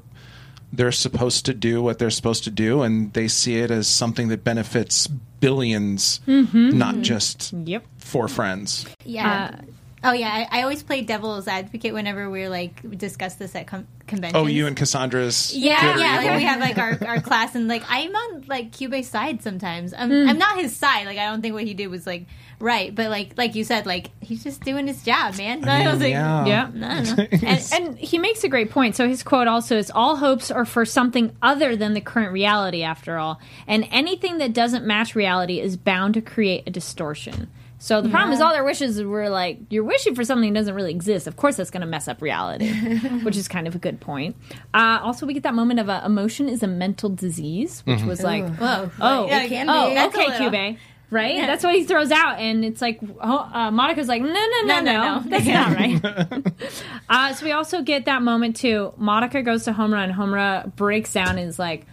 [0.74, 4.28] they're supposed to do what they're supposed to do, and they see it as something
[4.30, 5.08] that benefits
[5.42, 7.86] 1000000000s not just Yep.
[8.00, 8.86] four friends.
[9.06, 9.60] Yeah.
[10.08, 13.88] Oh yeah, I, I always play devil's advocate whenever we're like discuss this at com-
[14.08, 14.42] conventions.
[14.42, 15.54] Oh, you and Cassandra's.
[15.54, 16.20] Yeah, good or yeah.
[16.20, 16.30] evil?
[16.30, 19.94] Like we have like our, our class, and like I'm on like Kyubey's side sometimes.
[19.94, 20.30] I'm Hmm.
[20.30, 21.06] I'm not his side.
[21.06, 22.26] Like I don't think what he did was like
[22.62, 25.68] right, but like like you said, like he's just doing his job, man.
[25.68, 26.46] I I was like, yeah.
[26.46, 26.72] Yeah.
[26.76, 28.96] I don't and, and he makes a great point.
[28.96, 32.82] So his quote also is all hopes are for something other than the current reality
[32.82, 33.42] after all.
[33.68, 37.50] And anything that doesn't match reality is bound to create a distortion.
[37.80, 40.74] So the problem is all their wishes were like you're wishing for something that doesn't
[40.74, 41.28] really exist.
[41.28, 42.72] Of course that's going to mess up reality,
[43.24, 44.36] which is kind of a good point.
[44.74, 48.24] Uh, also we get that moment of uh, emotion is a mental disease, which was
[48.24, 48.90] like Whoa.
[49.00, 50.00] oh, Yeah, it can oh, be.
[50.00, 50.78] Okay, little- Kyubey.
[51.10, 51.38] Right?
[51.38, 52.38] That's what he throws out.
[52.40, 55.24] And it's like, oh, uh, Madoka's like, no, no, no, no, No, no, no.
[55.30, 56.54] That's not right.
[57.10, 58.92] uh, so we also get that moment too.
[59.00, 61.86] Madoka goes to Homura and Homura breaks down and is like,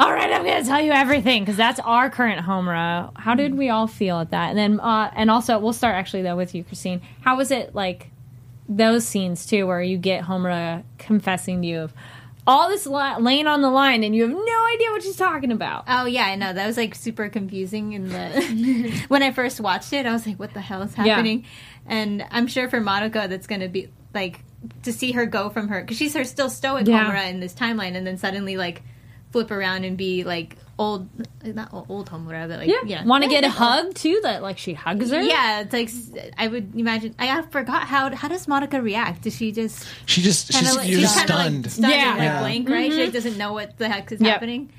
[0.00, 3.10] all right, I'm going to tell you everything because that's our current Homura.
[3.16, 4.50] How did we all feel at that?
[4.50, 7.00] And then, uh, and also, we'll start actually though with you, Christine.
[7.20, 8.10] How was it like
[8.68, 11.92] those scenes too, where you get Homura confessing to you of
[12.46, 15.50] all this li- laying on the line and you have no idea what she's talking
[15.52, 15.84] about?
[15.88, 19.92] Oh yeah, I know that was like super confusing in the when I first watched
[19.92, 20.06] it.
[20.06, 21.44] I was like, "What the hell is happening?"
[21.86, 24.44] And I'm sure for Madoka, that's going to be like
[24.84, 27.10] to see her go from her because she's her still stoic Yeah.
[27.10, 28.82] Homura in this timeline, and then suddenly like
[29.30, 31.08] flip around and be like old,
[31.44, 34.20] not old, old Homura, but like yeah, Want to get a hug too?
[34.22, 35.20] That like she hugs her?
[35.20, 37.14] Yeah, it's like I would imagine.
[37.18, 39.22] I forgot how how does Madoka react?
[39.22, 41.64] Does she just She just kind she's, of like, you're she's just kinda, stunned.
[41.64, 42.10] like stunned Yeah.
[42.10, 42.40] and like Yeah.
[42.40, 42.90] blank, right?
[42.92, 43.12] She like, mm-hmm.
[43.14, 44.30] doesn't know what the heck is Yep.
[44.32, 44.70] happening.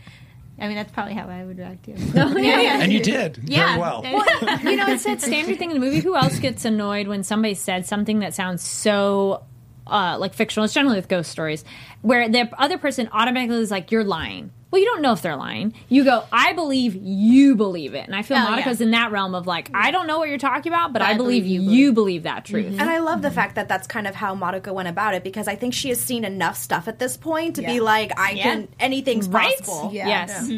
[0.61, 1.95] I mean, that's probably how I would react too.
[2.15, 3.67] Oh, and you did Yeah.
[3.67, 4.01] very well.
[4.63, 6.01] you know, it's that standard thing in the movie.
[6.01, 9.43] Who else gets annoyed when somebody said something that sounds so
[9.89, 10.65] uh, like fictional?
[10.65, 11.63] It's generally with ghost stories,
[12.01, 15.35] where the other person automatically is like, "You're lying." Well, you don't know if they're
[15.35, 15.73] lying.
[15.89, 18.85] You go, "I believe you believe it," and I feel Oh, Madoka's yeah.
[18.85, 21.17] in that realm of like, "I don't know what you're talking about, but, I, I
[21.17, 23.87] believe, believe you you believe, believe." that truth." And I love the fact that that's
[23.87, 26.87] kind of how Madoka went about it because I think she has seen enough stuff
[26.87, 28.43] at this point to be like, I Yeah.
[28.43, 29.57] can, anything's Right?
[29.57, 29.89] possible.
[29.91, 30.07] Yeah.
[30.07, 30.51] Yes.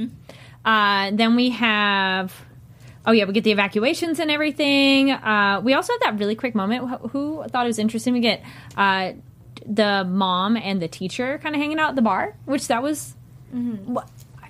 [0.66, 2.34] Uh, then we have.
[3.06, 5.12] Oh yeah, we get the evacuations and everything.
[5.12, 6.88] Uh, we also have that really quick moment.
[6.88, 8.14] Who, who thought it was interesting?
[8.14, 8.44] We get
[8.78, 9.14] uh,
[9.66, 13.16] the mom and the teacher kind of hanging out at the bar, which that was.
[13.52, 14.06] wha-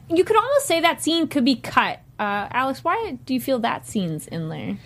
[0.09, 1.99] You could almost say that scene could be cut.
[2.19, 4.77] Uh, Alex, why do you feel that scene's in there?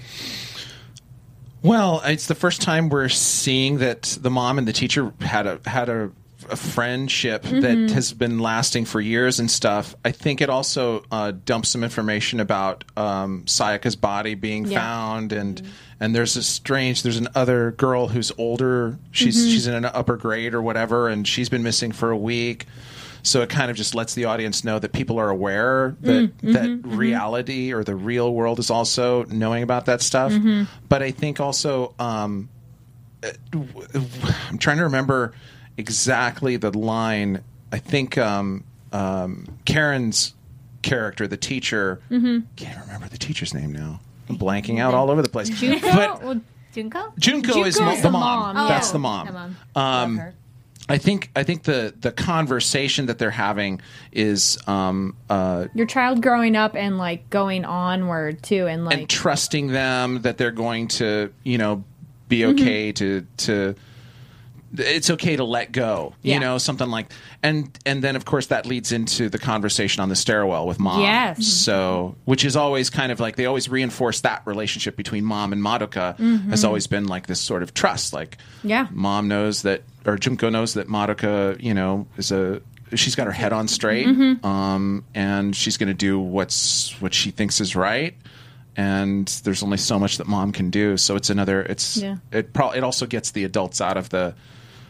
[1.63, 5.59] Well, it's the first time we're seeing that the mom and the teacher had a
[5.67, 6.11] had a,
[6.49, 9.95] a friendship that has been lasting for years and stuff.
[10.05, 14.79] I think it also uh, dumps some information about um, Sayaka's body being Yeah.
[14.79, 15.61] found, and
[15.99, 17.03] and there's a strange.
[17.03, 18.97] There's an other girl who's older.
[19.11, 22.65] She's she's in an upper grade or whatever, and she's been missing for a week.
[23.23, 26.81] So it kind of just lets the audience know that people are aware that that
[26.83, 30.31] reality or the real world is also knowing about that stuff.
[30.87, 32.49] But I think also um,
[33.23, 33.29] uh,
[34.49, 35.33] I'm trying to remember
[35.77, 37.43] exactly the line.
[37.71, 40.33] I think um, um, Karen's
[40.81, 43.99] character, the teacher, can't remember the teacher's name now.
[44.29, 45.49] I'm blanking out all over the place.
[45.81, 46.41] But Well,
[46.73, 47.13] Junko?
[47.19, 48.55] Junko is Junko's mo- the mom.
[48.55, 48.93] mom, That's yeah.
[48.93, 49.27] the mom.
[49.27, 49.55] The mom.
[49.75, 50.21] Um,
[50.87, 56.21] I think I think the the conversation that they're having is um, uh, your child
[56.21, 60.87] growing up and like going onward too, and like and trusting them that they're going
[60.89, 61.83] to you know
[62.29, 62.59] be Mm-hmm.
[62.61, 63.75] okay to to
[64.79, 66.39] it's okay to let go you Yeah.
[66.39, 67.11] know something like
[67.43, 71.01] and and then of course that leads into the conversation on the stairwell with mom
[71.01, 71.45] Yes.
[71.45, 75.61] so which is always kind of like they always reinforce that relationship between mom and
[75.61, 76.17] madoka
[76.49, 78.67] has always been like this sort of trust like Mm-hmm.
[78.69, 78.87] Yeah.
[78.91, 82.61] mom knows that or junko knows that madoka you know is a
[82.93, 84.45] she's got her head on straight Mm-hmm.
[84.45, 88.15] um, and she's going to do what's what she thinks is right
[88.77, 92.17] and there's only so much that mom can do so it's another it's Yeah.
[92.31, 94.35] it probably it also gets the adults out of the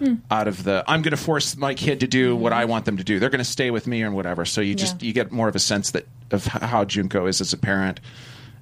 [0.02, 0.20] Mm.
[0.30, 2.44] out of the i'm going to force my kid to do mm-hmm.
[2.44, 3.18] what i want them to do.
[3.18, 4.44] They're going to stay with me or whatever.
[4.44, 5.08] So you just Yeah.
[5.08, 8.02] you get more of a sense that of how junko is as a parent.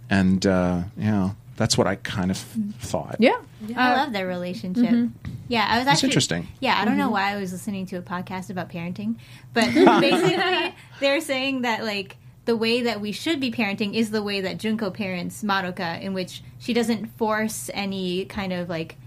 [0.10, 2.72] And uh yeah that's what i kind of mm-hmm.
[2.72, 3.18] thought.
[3.20, 3.40] Yeah,
[3.76, 4.86] I uh, love their relationship.
[4.86, 5.32] Mm-hmm.
[5.48, 6.48] Yeah, I was actually it's interesting.
[6.60, 9.16] Yeah, I don't know why I was listening to a podcast about parenting,
[9.54, 14.24] but basically they're saying that like the way that we should be parenting is the
[14.24, 18.98] way that Junko parents Madoka, in which she doesn't force any kind of like.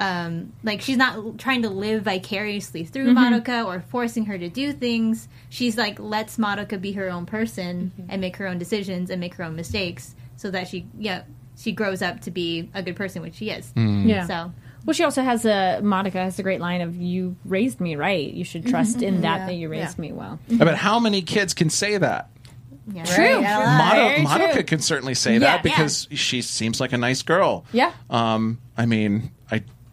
[0.00, 4.72] Um, like she's not trying to live vicariously through Madoka or forcing her to do
[4.72, 5.28] things.
[5.50, 9.34] She's like lets Madoka be her own person and make her own decisions and make
[9.34, 11.22] her own mistakes, so that she yeah
[11.58, 13.72] she grows up to be a good person, which she is.
[13.76, 14.26] yeah.
[14.26, 14.52] So
[14.86, 18.32] Well, she also has a Madoka has a great line of "You raised me right.
[18.32, 21.68] You should trust in that that you raised me well." but how many kids can
[21.68, 22.30] say that
[22.92, 23.04] yeah.
[23.04, 23.40] True.
[23.42, 27.64] Mado- Very Madoka can certainly say Yeah, that because she seems like a nice girl.
[27.72, 27.92] Yeah.
[28.08, 29.30] Um, I mean,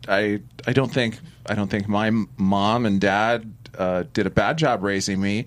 [0.08, 4.30] I, I, I don't think, I don't think my mom and dad uh, did a
[4.32, 5.46] bad job raising me.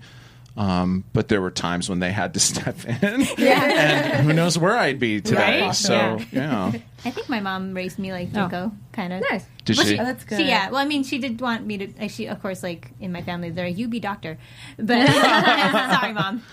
[0.57, 4.75] Um, but there were times when they had to step in, and who knows where
[4.77, 5.61] I'd be today.
[5.61, 5.73] Right?
[5.75, 5.93] So
[6.33, 6.71] Yeah.
[6.73, 9.23] yeah, I think my mom raised me like Junko, kind of.
[9.31, 9.45] Nice.
[9.63, 9.97] did Well, she?
[9.97, 10.39] Oh, that's good.
[10.39, 12.09] She, yeah, well, I mean, she did want me to.
[12.09, 14.37] She, of course, like in my family, they're you be doctor,
[14.77, 15.07] but
[16.01, 16.43] sorry, mom.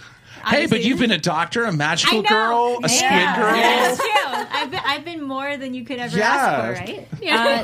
[0.47, 3.57] Hey, but you've been a doctor, a magical girl, a squid girl.
[3.57, 4.09] Yeah, it's true.
[4.51, 6.27] I've been, I've been more than you could ever Yeah.
[6.27, 7.09] ask for, right?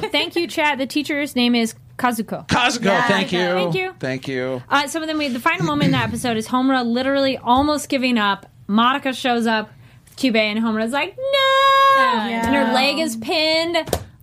[0.05, 0.79] Uh, thank you, chat.
[0.79, 2.46] The teacher's name is Kazuko.
[2.48, 3.94] Kazuko, thank you, Thank you.
[4.00, 4.62] thank you.
[4.68, 8.18] Uh, so then we, the final moment in the episode is Homura literally almost giving
[8.18, 8.46] up.
[8.68, 9.70] Madoka shows up,
[10.16, 12.03] Kyubey, and Homura's like, no!
[12.20, 13.77] And her leg is pinned.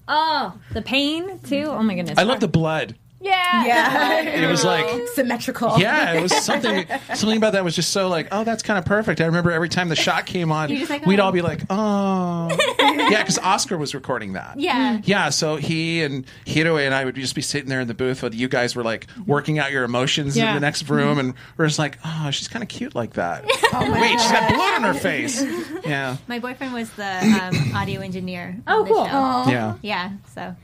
[0.07, 1.65] Oh, the pain, too.
[1.67, 2.17] Oh my goodness.
[2.19, 2.95] I love the blood.
[3.21, 3.65] Yeah.
[3.65, 4.21] Yeah.
[4.41, 5.77] It was like Symmetrical.
[5.79, 6.85] Yeah, it was something.
[7.13, 9.21] something about that was just so like, oh, that's kind of perfect.
[9.21, 11.25] I remember every time the shot came on, like, we'd oh.
[11.25, 14.59] all be like, oh, yeah, because Oscar was recording that.
[14.59, 14.99] Yeah.
[15.03, 18.23] Yeah, so he and Hiroe and I would just be sitting there in the booth
[18.23, 20.49] while you guys were like working out your emotions Yeah.
[20.49, 23.45] in the next room, and we're just like, oh, she's kind of cute like that.
[23.45, 25.41] Wait, she's got blood on her face.
[25.85, 28.57] Yeah, My boyfriend was the um, audio engineer.
[28.67, 29.05] Oh, on the cool.
[29.05, 29.51] Show.
[29.51, 29.75] yeah.
[29.81, 30.55] Yeah, so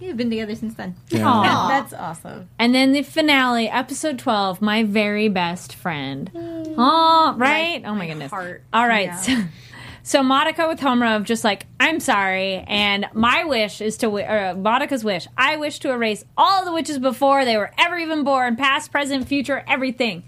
[0.00, 0.96] we've been together since then.
[1.14, 1.68] Aw.
[1.68, 2.48] That's awesome.
[2.58, 6.30] And then the finale, episode 12, my very best friend.
[6.34, 7.82] Oh, right?
[7.84, 8.30] oh my, goodness.
[8.30, 8.62] heart.
[8.72, 9.14] All right.
[9.14, 9.44] So,
[10.02, 12.64] so Madoka with Homura of just like, I'm sorry.
[12.66, 16.72] And my wish is to, or uh, Madoka's wish, I wish to erase all the
[16.72, 20.24] witches before they were ever even born, past, present, future, everything.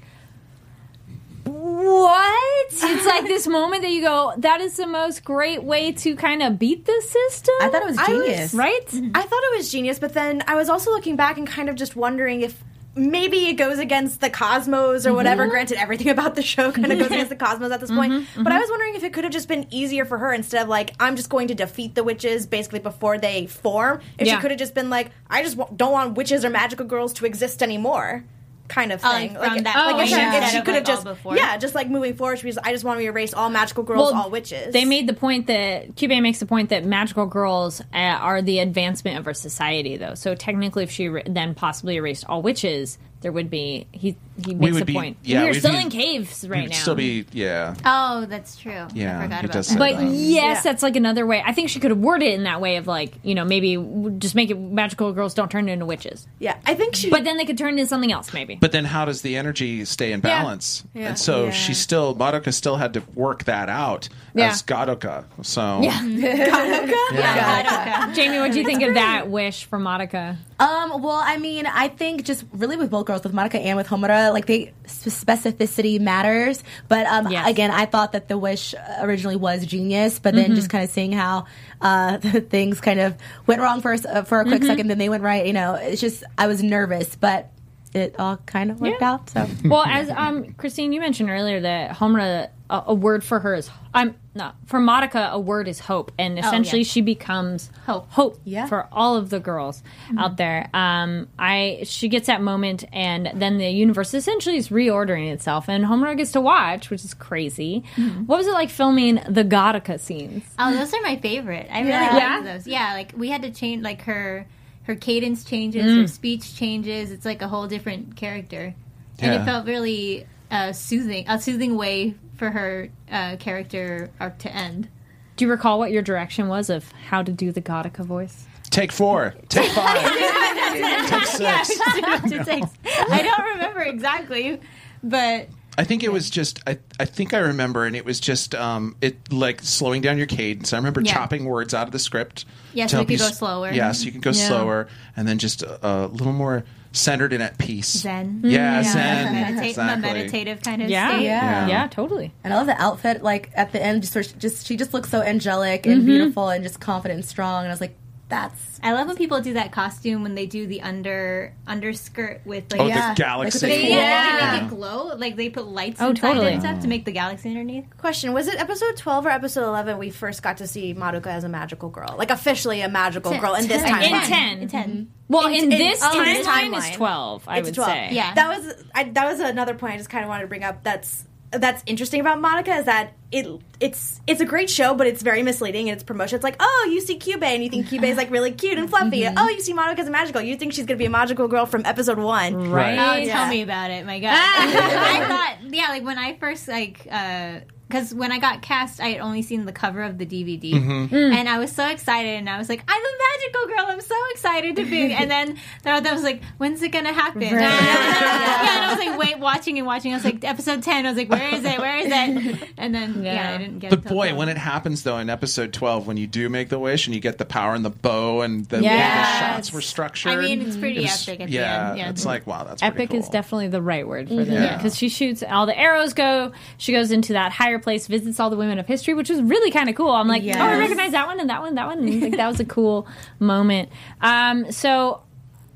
[1.86, 2.66] What?
[2.72, 6.42] It's like this moment that you go, that is the most great way to kind
[6.42, 7.54] of beat the system.
[7.60, 8.54] I thought it was I was- genius.
[8.54, 8.86] Right?
[8.88, 9.10] Mm-hmm.
[9.14, 11.76] I thought it was genius, but then I was also looking back and kind of
[11.76, 12.62] just wondering if
[12.98, 15.42] maybe it goes against the cosmos or whatever.
[15.42, 15.50] Mm-hmm.
[15.50, 18.12] Granted, everything about the show kind of goes against the cosmos at this point.
[18.12, 18.42] Mm-hmm.
[18.42, 20.68] But I was wondering if it could have just been easier for her instead of
[20.68, 24.00] like, I'm just going to defeat the witches basically before they form.
[24.18, 24.36] If Yeah.
[24.36, 27.12] she could have just been like, I just wa- don't want witches or magical girls
[27.14, 28.24] to exist anymore.
[28.68, 29.34] Kind of Oh, thing.
[29.34, 31.36] like from that like point if she, she could have like, just, before?
[31.36, 34.12] yeah, just like moving forward, she was, I just want to erase all magical girls,
[34.12, 34.72] all witches.
[34.72, 38.58] They made the point that Kyubey makes the point that magical girls uh, are the
[38.58, 40.14] advancement of our society, though.
[40.14, 44.54] So technically, if she er- then possibly erased all witches, there would be he he
[44.54, 45.16] makes would the be- point.
[45.22, 46.76] yeah, we're we'd still be- in caves right We'd now.
[46.76, 47.74] still be, yeah.
[47.84, 48.86] Oh, that's true.
[48.94, 49.78] Yeah, I forgot about that.
[49.78, 50.06] But that.
[50.12, 51.42] yes, that's like another way.
[51.44, 53.76] I think she could have worded it in that way of like, you know, maybe
[54.18, 56.26] just make it magical girls don't turn into witches.
[56.38, 57.10] yeah, I think she.
[57.10, 58.56] But then they could turn into something else, maybe.
[58.60, 60.84] But then, how does the energy stay in balance?
[60.94, 61.08] Yeah.
[61.08, 61.50] And so Yeah.
[61.50, 64.48] she still, Madoka still had to work that out Yeah.
[64.50, 65.24] as Godoka.
[65.42, 66.02] So Yeah.
[67.12, 68.14] Yeah, okay.
[68.14, 70.36] Jamie, what do you think of that wish for Madoka?
[70.58, 73.86] Um, well, I mean, I think just really with both girls, with Madoka and with
[73.88, 76.62] Homura, like they specificity matters.
[76.88, 77.48] But um, Yes.
[77.48, 81.12] again, I thought that the wish originally was genius, but then just kind of seeing
[81.12, 81.46] how
[81.80, 82.18] uh,
[82.50, 85.22] things kind of went wrong for a, uh, for a quick second, then they went
[85.22, 85.46] right.
[85.46, 87.50] You know, it's just I was nervous, but
[87.94, 89.12] it all kind of worked Yeah.
[89.12, 89.30] out.
[89.30, 93.54] So Well, as um, Christine, you mentioned earlier that Homura, a, a word for her
[93.54, 95.30] is I'm not for Madoka.
[95.30, 96.86] A word is hope, and essentially yeah.
[96.88, 98.10] she becomes Hope.
[98.10, 98.66] hope Yeah.
[98.66, 99.82] for all of the girls
[100.18, 100.68] out there.
[100.74, 105.84] Um, I she gets that moment, and then the universe essentially is reordering itself, and
[105.84, 107.84] Homura gets to watch, which is crazy.
[108.26, 110.42] What was it like filming the Gothica scenes?
[110.58, 111.68] Oh, those are my favorite.
[111.70, 112.36] I really Yeah.
[112.36, 112.66] like those.
[112.66, 114.46] Yeah, like we had to change like her
[114.84, 116.02] her cadence changes, Mm.
[116.02, 117.10] her speech changes.
[117.10, 118.74] It's like a whole different character,
[119.18, 124.54] and it felt really uh, soothing, a soothing way for her uh, character arc to
[124.54, 124.88] end.
[125.36, 128.46] Do you recall what your direction was of how to do the Gothica voice?
[128.70, 130.02] take four, take five,
[131.08, 131.70] take six.
[131.70, 132.70] It takes-
[133.10, 134.60] I don't remember exactly,
[135.02, 138.54] but I think it was just I, I think I remember and it was just
[138.54, 140.72] um it like slowing down your cadence.
[140.72, 141.12] I remember Yeah.
[141.14, 142.44] chopping words out of the script.
[142.74, 143.70] Yeah, to so we help could you go s- slower.
[143.72, 144.48] Yeah, so you can go Yeah.
[144.48, 146.64] slower and then just a, a little more
[146.96, 147.88] centered and at peace.
[147.88, 148.40] Zen.
[148.42, 149.32] Mm, yeah, Yeah, Zen.
[149.34, 150.10] Meditate, exactly.
[150.10, 151.24] a meditative kind of Yeah, state.
[151.24, 151.66] Yeah.
[151.68, 152.32] yeah, totally.
[152.44, 153.22] and I love the outfit.
[153.22, 156.06] Like at the end, just where she just she just looks so angelic and mm-hmm.
[156.06, 157.64] beautiful and just confident and strong.
[157.64, 157.96] And I was like,
[158.28, 162.72] that's I love when people do that costume when they do the under underskirt with
[162.72, 163.14] like Oh, Yeah.
[163.14, 163.66] the galaxy.
[163.66, 164.50] They, yeah, Yeah.
[164.50, 165.14] they make it glow.
[165.16, 166.52] Like they put lights Oh, inside totally.
[166.54, 167.84] and stuff to make the galaxy underneath.
[167.98, 171.44] Question: Was it episode twelve or episode eleven we first got to see Madoka as
[171.44, 173.92] a magical girl, like officially a magical girl in this Ten.
[173.94, 174.22] timeline?
[174.22, 174.58] In 10.
[174.62, 175.02] In 10 mm-hmm.
[175.28, 177.44] Well, In- in, in- this oh, in timeline, this is twelve.
[177.48, 177.90] I It's would 12.
[177.90, 178.08] say.
[178.12, 178.34] Yeah.
[178.34, 180.82] That was I, that was another point I just kind of wanted to bring up.
[180.82, 181.24] That's
[181.58, 183.46] that's interesting about Madoka is that it
[183.80, 186.36] it's it's a great show, but it's very misleading in its promotion.
[186.36, 188.88] It's like, oh, you see Kyubey and you think Kyubey is like really cute and
[188.88, 189.26] fluffy.
[189.26, 190.40] Oh, you see Madoka as a magical.
[190.42, 192.70] You think she's gonna be a magical girl from episode one.
[192.70, 192.98] Right.
[192.98, 193.34] Oh, Yeah.
[193.34, 194.32] tell me about it, my God!
[194.34, 199.08] I thought, yeah, like when I first like uh, because when I got cast, I
[199.10, 201.14] had only seen the cover of the DVD, Mm-hmm.
[201.14, 203.86] and I was so excited, and I was like, "I'm a magical girl!
[203.88, 207.50] I'm so excited to be!" And then I was like, "When's it gonna happen?" yeah,
[207.52, 210.12] and I was like, wait, watching and watching.
[210.12, 211.06] I was like, episode ten.
[211.06, 211.78] I was like, "Where is it?
[211.78, 213.54] Where is it?" And then yeah, Yeah.
[213.54, 213.90] I didn't get.
[213.90, 214.36] But it boy, then.
[214.36, 217.20] when it happens though in episode twelve, when you do make the wish and you
[217.20, 220.32] get the power and the bow and the, the shots were structured.
[220.32, 221.98] I mean, it's pretty it was- epic at yeah, end.
[221.98, 224.76] Yeah, it's like wow, that's pretty Epic is definitely the right word for this Yeah.
[224.76, 226.52] because she shoots all the arrows go.
[226.78, 229.70] She goes into that higher place, visits all the women of history, which was really
[229.70, 230.10] kind of cool.
[230.10, 231.98] I'm like, oh, I recognize that one and that one, that one.
[231.98, 233.06] And like that was a cool
[233.38, 233.90] moment.
[234.20, 235.22] Um, so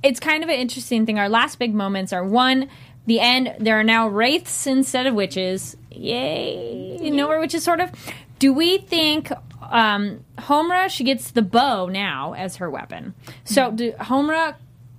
[0.02, 1.18] it's kind of an interesting thing.
[1.18, 2.68] Our last big moments are one,
[3.06, 3.54] the end.
[3.58, 5.76] There are now wraiths instead of witches.
[5.90, 6.98] Yay!
[7.00, 7.90] You know where witches sort of.
[8.38, 9.30] Do we think
[9.70, 10.88] um, Homura?
[10.88, 13.14] She gets the bow now as her weapon.
[13.44, 14.56] So do Homura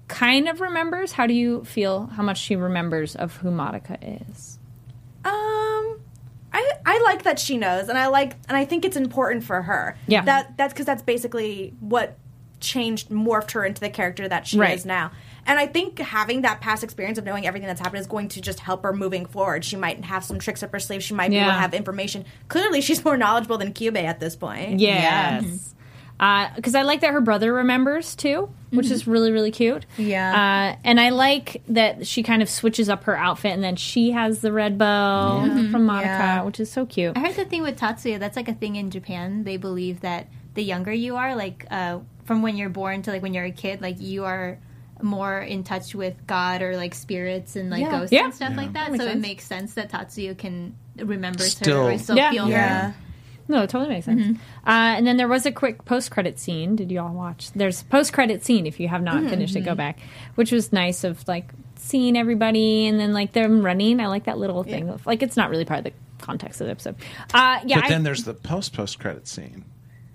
[0.07, 1.13] kind of remembers.
[1.13, 2.07] How do you feel?
[2.07, 3.97] How much she remembers of who Madoka
[4.29, 4.59] is?
[5.23, 5.80] Um,
[6.91, 9.61] I I like that she knows, and I like, and I think it's important for
[9.61, 9.97] her.
[10.07, 10.23] Yeah.
[10.25, 12.17] that that's because that's basically what
[12.59, 14.77] changed, morphed her into the character that she Right.
[14.77, 15.11] is now.
[15.47, 18.41] And I think having that past experience of knowing everything that's happened is going to
[18.41, 19.65] just help her moving forward.
[19.65, 21.01] She might have some tricks up her sleeve.
[21.01, 22.25] She might be able to have information.
[22.49, 24.79] Clearly, she's more knowledgeable than Kyubey at this point.
[24.79, 25.73] Yes.
[26.55, 29.87] Because I like that her brother remembers too, which is really, really cute.
[29.97, 30.75] Yeah.
[30.75, 34.11] Uh, and I like that she kind of switches up her outfit and then she
[34.11, 36.43] has the red bow from Madoka, Yeah.
[36.43, 37.17] which is so cute.
[37.17, 38.19] I heard the thing with Tatsuya.
[38.19, 39.43] That's like a thing in Japan.
[39.45, 43.23] They believe that the younger you are, like uh, from when you're born to like
[43.23, 44.59] when you're a kid, like you are
[45.01, 47.89] more in touch with God or like spirits and like Yeah.
[47.89, 48.25] ghosts Yeah.
[48.25, 48.91] and stuff like that.
[48.91, 49.17] makes so sense.
[49.17, 52.29] it makes sense that Tatsuya can remember Still- her or still Yeah.
[52.29, 52.81] feel Yeah.
[52.91, 52.95] her.
[53.51, 54.37] No, it totally makes sense.
[54.65, 56.75] Uh, and then there was a quick post credit scene.
[56.75, 57.51] Did you all watch?
[57.51, 59.99] There's post credit scene if you have not finished it, go back,
[60.35, 63.99] which was nice of like seeing everybody and then like them running.
[63.99, 64.89] I like that little thing.
[64.89, 65.93] Of, like it's not really part of the
[66.25, 66.95] context of the episode.
[67.33, 69.65] Uh, yeah, But I- then there's the post post credit scene,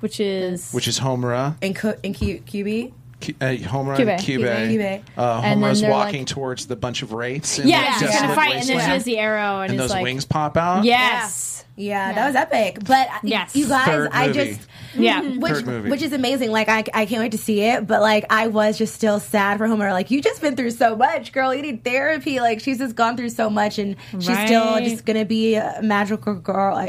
[0.00, 2.92] which is which is Homura, and Cu- in Q- QB.
[3.18, 4.08] Cu- uh, Homura Kyubey.
[4.10, 4.76] and Kyubey.
[4.76, 5.02] Kyubey.
[5.16, 7.58] Uh, And then Homura's they're walking like- towards the bunch of wraiths.
[7.58, 9.90] Yeah, the she's gonna desolate fight, and then she has the arrow, and, and those
[9.90, 10.84] like, wings pop out.
[10.84, 11.55] Yes.
[11.76, 12.78] Yeah, that was epic.
[12.84, 13.54] But uh, Yes.
[13.54, 14.44] you guys, Third I movie.
[14.54, 15.20] just Yeah.
[15.20, 15.90] which Third movie.
[15.90, 16.50] which is amazing.
[16.50, 17.86] Like I, I can't wait to see it.
[17.86, 19.92] But like I was just still sad for Homura.
[19.92, 21.54] Like you just been through so much, girl.
[21.54, 22.40] You need therapy.
[22.40, 26.34] Like she's just gone through so much, and she's still just gonna be a magical
[26.34, 26.82] girl,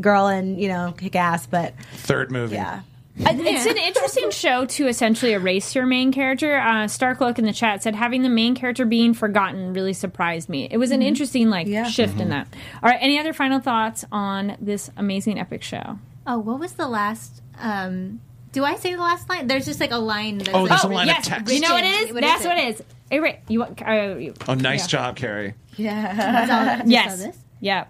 [0.00, 1.46] girl, and you know kick ass.
[1.46, 2.56] But Third movie.
[2.56, 2.80] yeah, Uh,
[3.18, 6.56] It's an interesting show to essentially erase your main character.
[6.58, 10.68] Uh, Starcloak in the chat said having the main character being forgotten really surprised me.
[10.70, 11.84] It was an interesting like Yeah.
[11.84, 12.46] shift in that.
[12.82, 15.98] All right, any other final thoughts on this amazing epic show?
[16.26, 17.40] Oh, what was the last?
[17.58, 18.20] Um,
[18.52, 19.46] do I say the last line?
[19.46, 20.38] There's just like a line.
[20.38, 21.54] That's Oh, like, there's a line of text.
[21.54, 22.12] you know what it is?
[22.12, 22.48] What is That's it?
[22.48, 22.82] what it is.
[23.10, 23.80] Hey, Ray, you want?
[23.82, 24.86] Uh, you, Oh, nice Yeah.
[24.88, 25.54] job, Kari.
[25.76, 26.82] yeah.
[26.86, 27.22] yes.
[27.22, 27.36] this?
[27.60, 27.84] Yeah.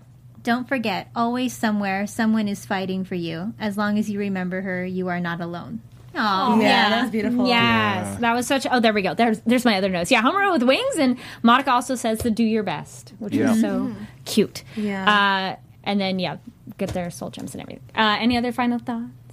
[0.47, 3.53] Don't forget, always somewhere, someone is fighting for you.
[3.59, 5.81] As long as you remember her, you are not alone.
[6.15, 7.49] Oh, yeah, that was beautiful.
[7.49, 8.65] Yes, that was such.
[8.71, 9.13] Oh, there we go.
[9.13, 10.09] There's there's my other notes.
[10.13, 13.53] Yeah, Homura with wings, and Madoka also says to do your best, which Yeah.
[13.55, 13.93] is so
[14.25, 14.63] cute.
[14.77, 15.03] Yeah.
[15.05, 16.37] Uh, and then yeah,
[16.79, 17.83] get their soul gems and everything.
[17.97, 19.26] Uh, any other final thoughts?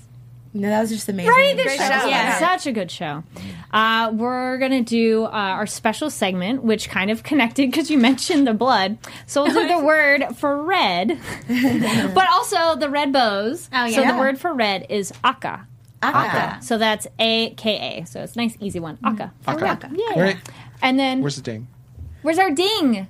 [0.56, 1.32] No, that was just amazing.
[1.32, 1.86] Right, this Great show.
[1.86, 2.08] show.
[2.08, 2.40] Yeah, Yeah.
[2.40, 3.24] such a good show.
[3.72, 8.46] Uh, we're gonna do uh, our special segment, which kind of connected because you mentioned
[8.46, 9.00] the blood.
[9.26, 11.20] So we'll do the word for red,
[12.14, 13.68] but also the red bows.
[13.74, 13.96] Oh, yeah.
[13.96, 14.12] So yeah.
[14.12, 15.62] the word for red is aka.
[16.04, 16.60] Aka.
[16.62, 18.06] So that's A K A.
[18.06, 19.00] So it's a nice, easy one.
[19.04, 19.32] Aka.
[19.48, 19.90] Aka.
[19.96, 20.20] Yeah.
[20.22, 20.38] Right.
[20.82, 21.68] And then Where's the ding?
[22.22, 23.08] where's our ding?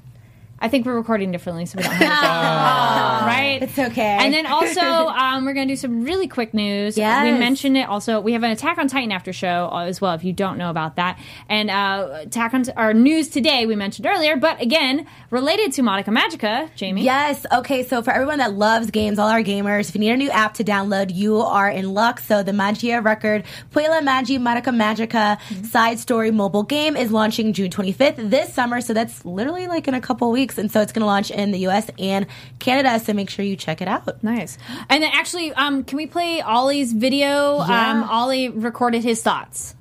[0.63, 3.25] I think we're recording differently, so we don't have it.
[3.27, 3.59] right?
[3.61, 4.17] It's okay.
[4.21, 6.97] And then also, um, we're going to do some really quick news.
[6.97, 7.25] Yes.
[7.25, 8.21] We mentioned it also.
[8.21, 10.69] We have an Attack on Titan after show uh, as well, if you don't know
[10.69, 11.19] about that.
[11.49, 16.17] And uh, Attack on our news today, we mentioned earlier, but again, related to Madoka
[16.17, 17.03] Magica, Jamie.
[17.03, 17.45] Yes.
[17.51, 17.83] Okay.
[17.83, 20.53] So for everyone that loves games, all our gamers, if you need a new app
[20.53, 22.21] to download, you are in luck.
[22.21, 27.69] So the Magia record Puella Magi Madoka Magica side story mobile game is launching June
[27.69, 28.79] 25th this summer.
[28.79, 30.52] So that's literally like in a couple weeks.
[30.57, 32.25] And so it's going to launch in the US and
[32.59, 32.99] Canada.
[32.99, 34.23] So make sure you check it out.
[34.23, 34.57] Nice.
[34.89, 37.57] And then actually, um, can we play Ollie's video?
[37.65, 37.91] Yeah.
[37.91, 39.75] Um, Ollie recorded his thoughts.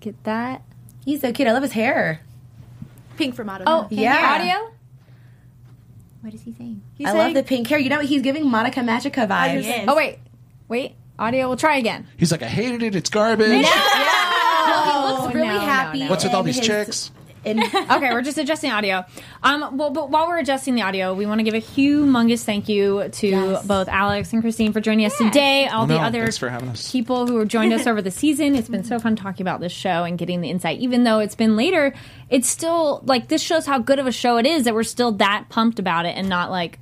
[0.00, 0.62] Get that?
[1.04, 1.48] He's so cute.
[1.48, 2.20] I love his hair.
[3.16, 4.38] Pink from out of Oh, Yeah.
[4.40, 4.72] Audio?
[6.22, 6.82] What is he saying?
[6.96, 7.78] He's I saying- love the pink hair.
[7.78, 8.04] You know, what?
[8.06, 9.62] he's giving Madoka Magica vibes.
[9.64, 9.84] Yes.
[9.88, 10.18] Oh, wait.
[10.68, 10.94] Wait.
[11.18, 11.48] Audio.
[11.48, 12.06] We'll try again.
[12.16, 12.94] He's like, I hated it.
[12.94, 13.48] It's garbage.
[13.48, 16.00] No, he looks really no, no, happy.
[16.00, 16.10] no.
[16.10, 17.10] What's with all these his- chicks?
[17.44, 19.04] In- okay, we're just adjusting audio.
[19.42, 22.68] Um, well, but while we're adjusting the audio, we want to give a humongous thank
[22.68, 23.66] you to Yes.
[23.66, 25.66] both Alex and Christine for joining us today.
[25.68, 26.50] All the no, other for
[26.90, 28.54] people who have joined us over the season.
[28.54, 30.80] It's been so fun talking about this show and getting the insight.
[30.80, 31.94] Even though it's been later,
[32.28, 35.12] it's still like this shows how good of a show it is that we're still
[35.12, 36.78] that pumped about it and not like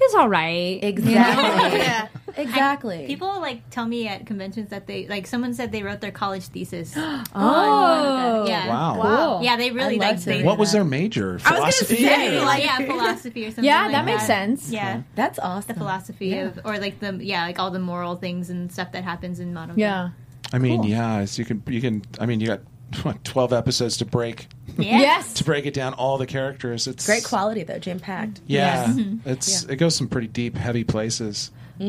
[0.00, 0.78] it's all right.
[0.82, 1.78] Exactly.
[1.78, 2.08] Yeah.
[2.36, 3.06] Exactly.
[3.06, 6.44] People like tell me at conventions that they like someone said they wrote their college
[6.44, 6.94] thesis.
[7.34, 8.46] Oh, oh.
[8.46, 8.68] yeah.
[8.68, 8.98] Wow.
[9.36, 9.44] Cool.
[9.44, 11.38] Yeah, they really I'd love like to they, What was their major?
[11.44, 11.96] I was Philosophy.
[11.96, 13.64] say, like, yeah, philosophy or something.
[13.64, 14.70] Yeah, like that makes sense.
[14.70, 15.68] Yeah, That's awesome.
[15.68, 19.04] the philosophy of or like the yeah like all the moral things and stuff that
[19.04, 19.78] happens in modern.
[19.78, 20.10] Yeah.
[20.52, 22.02] I mean, yeah, so you can you can.
[22.18, 22.60] I mean, you got
[23.02, 24.48] what, twelve episodes to break
[24.78, 24.98] Yeah.
[25.00, 25.34] Yes.
[25.34, 25.94] to break it down.
[25.94, 26.86] All the characters.
[26.86, 28.40] It's Great quality though, jam packed.
[28.46, 28.94] Yeah,
[29.26, 31.50] it's it goes some pretty deep, heavy places.
[31.80, 31.84] Uh,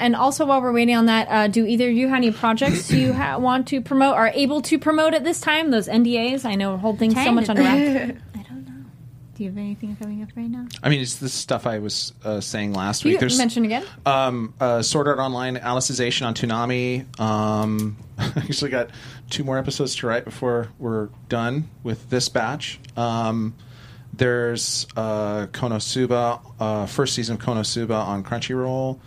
[0.00, 2.90] and also, while we're waiting on that, uh, do either of you have any projects
[2.92, 5.70] you ha- want to promote, are able to promote at this time?
[5.72, 7.50] Those NDAs, I know, hold things so much of.
[7.50, 8.20] under wraps.
[9.40, 9.58] I don't know.
[9.58, 10.66] Do you have anything coming up right now?
[10.82, 13.20] I mean, it's the stuff I was uh, saying last You week.
[13.20, 13.84] There's mention again.
[14.04, 17.18] um, uh, Sword Art Online, Alicization on Toonami.
[17.20, 18.90] Um, I actually got
[19.30, 22.80] two more episodes to write before we're done with this batch.
[22.96, 23.54] Um,
[24.12, 28.98] there's uh, Konosuba, uh, first season of Konosuba on Crunchyroll.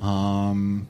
[0.00, 0.88] Um,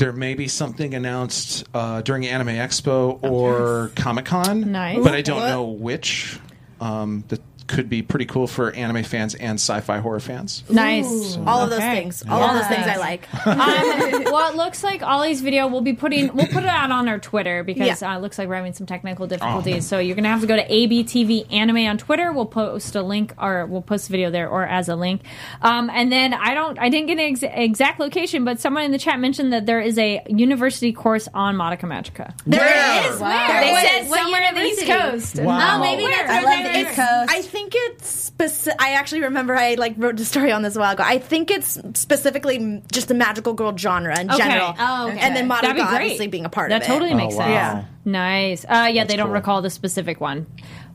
[0.00, 5.04] there may be something announced uh, during Anime Expo or Comic Con, Nice.
[5.04, 6.40] but I don't know which.
[6.80, 10.62] Um, that could be pretty cool for anime fans and sci-fi horror fans.
[10.68, 11.38] Nice.
[11.46, 11.94] all of those Okay.
[12.00, 12.22] things.
[12.28, 13.26] All of those things I like.
[13.46, 17.08] um, well, it looks like Ollie's video we'll be putting we'll put it out on
[17.08, 18.12] our Twitter because Yeah.
[18.12, 19.86] uh, it looks like we're having some technical difficulties.
[19.86, 22.32] So you're gonna have to go to ABTV Anime on Twitter.
[22.32, 25.22] We'll post a link or we'll post a video there or as a link.
[25.62, 28.90] Um, and then I don't I didn't get an ex- exact location, but someone in
[28.92, 32.34] the chat mentioned that there is a university course on Madoka Magica.
[32.46, 33.20] There it is.
[33.20, 33.46] Wow.
[33.60, 34.86] They What- said what somewhere in the East?
[34.86, 35.38] Coast.
[35.40, 35.76] Wow.
[35.76, 36.80] Oh, maybe that's I where love the.
[36.80, 37.30] East Coast.
[37.32, 38.80] I think it's specific.
[38.80, 41.02] I actually remember I like wrote a story on this a while ago.
[41.06, 44.38] I think it's specifically just the magical girl genre in Okay.
[44.38, 44.74] general.
[44.78, 45.18] Oh, okay.
[45.18, 46.86] And then That'd be obviously being a part that of it.
[46.88, 47.48] That totally makes Oh, sense.
[47.48, 47.52] wow.
[47.54, 47.84] Yeah.
[48.04, 48.64] Nice.
[48.68, 49.34] Uh, yeah, they don't cool.
[49.34, 50.46] recall the specific one.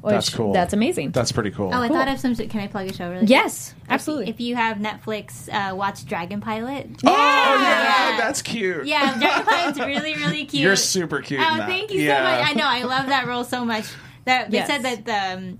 [0.01, 0.53] Which, That's cool.
[0.53, 1.11] That's amazing.
[1.11, 1.71] That's pretty cool.
[1.73, 2.35] Oh, I thought of some.
[2.35, 3.25] Can I plug a show really?
[3.25, 4.29] yes, If- absolutely.
[4.29, 6.87] If you have Netflix, uh, watch Dragon Pilot.
[7.05, 8.17] oh yeah, Yeah.
[8.17, 8.85] that's cute.
[8.85, 10.61] Yeah, Dragon Pilot's really, really cute.
[10.61, 11.39] You're super cute.
[11.43, 11.67] Oh, in that.
[11.67, 12.17] thank you Yeah.
[12.17, 12.51] so much.
[12.51, 13.85] I know, I love that role so much.
[14.25, 14.67] That they Yes.
[14.67, 15.59] said that the um,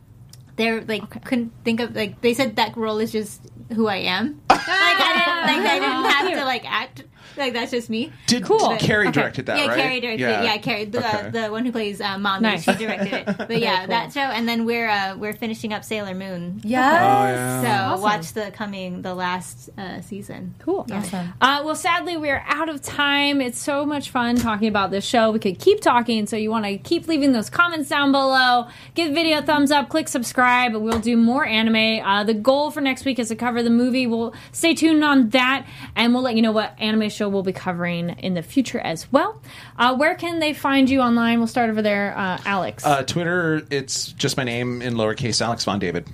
[0.56, 3.42] they're like couldn't think of like they said that role is just
[3.74, 4.42] who I am.
[4.50, 7.04] like I didn't like I didn't have to like act
[7.38, 8.12] like that's just me.
[8.28, 8.70] Did, Cool.
[8.70, 9.20] did Carrie Okay.
[9.22, 9.78] directed that, yeah, right?
[9.78, 10.44] Carrie directed it.
[10.44, 11.30] Yeah, Carrie, the, Okay.
[11.32, 12.64] the one who plays uh, mommy, Nice.
[12.64, 13.26] she directed it.
[13.48, 16.62] But yeah, that show, and then we're uh, we're finishing up Sailor Moon.
[16.64, 17.02] Yes.
[17.02, 17.62] Oh, yeah.
[17.62, 18.02] So Awesome.
[18.04, 20.56] watch the coming the last uh, season.
[20.60, 20.86] Cool.
[20.92, 21.34] Awesome.
[21.42, 23.42] Uh, well, sadly, we're out of time.
[23.42, 25.32] It's so much fun talking about this show.
[25.32, 28.68] We could keep talking, so you want to keep leaving those comments down below.
[28.96, 30.74] Give video a thumbs up, click subscribe.
[30.76, 32.04] We'll do more anime.
[32.06, 34.08] Uh, the goal for next week is to cover the movie.
[34.08, 35.66] We'll stay tuned on that,
[35.96, 39.12] and we'll let you know what anime show we'll be covering in the future as
[39.12, 39.42] well.
[39.78, 41.40] Uh, where can they find you online?
[41.40, 42.86] We'll start over there, uh, Alex.
[42.86, 46.08] Uh, Twitter, it's just my name in lowercase, Alex Von David.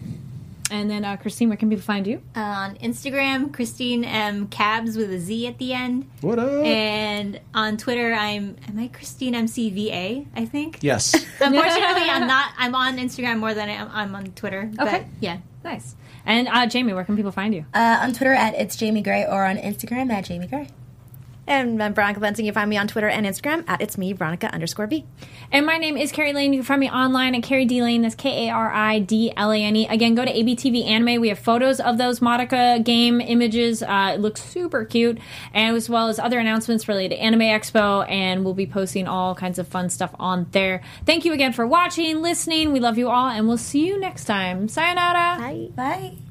[0.71, 2.21] and then uh, Christine, where can people find you?
[2.35, 6.09] Uh, on Instagram, Christine M Cabs with a Z at the end.
[6.21, 6.63] What up?
[6.65, 10.27] And on Twitter, I'm am I Christine MCVA?
[10.35, 10.79] I think.
[10.81, 11.13] yes.
[11.41, 12.53] Unfortunately, I'm not.
[12.57, 14.71] I'm on Instagram more than I am, I'm on Twitter.
[14.75, 15.05] But, Okay.
[15.19, 15.39] yeah.
[15.63, 15.95] Nice.
[16.25, 17.65] And uh, Jamie, where can people find you?
[17.73, 20.69] Uh, on Twitter at it's Jamie Gray or on Instagram at Jamie Gray.
[21.51, 22.45] And I'm Veronica Lansing.
[22.45, 25.03] You can find me on Twitter and Instagram at it's me, Veronica underscore B.
[25.51, 26.53] And my name is Kari Lane.
[26.53, 28.03] You can find me online at Kari D Lane.
[28.03, 29.85] That's K A R I D L A N E.
[29.89, 31.19] Again, go to ABTV Anime.
[31.19, 33.83] We have photos of those Madoka game images.
[33.83, 35.19] Uh, it looks super cute,
[35.53, 38.09] and as well as other announcements related to Anime Expo.
[38.09, 40.81] And we'll be posting all kinds of fun stuff on there.
[41.05, 42.71] Thank you again for watching, listening.
[42.71, 44.69] We love you all, and we'll see you next time.
[44.69, 45.37] Sayonara.
[45.37, 45.67] Bye.
[45.75, 46.30] Bye.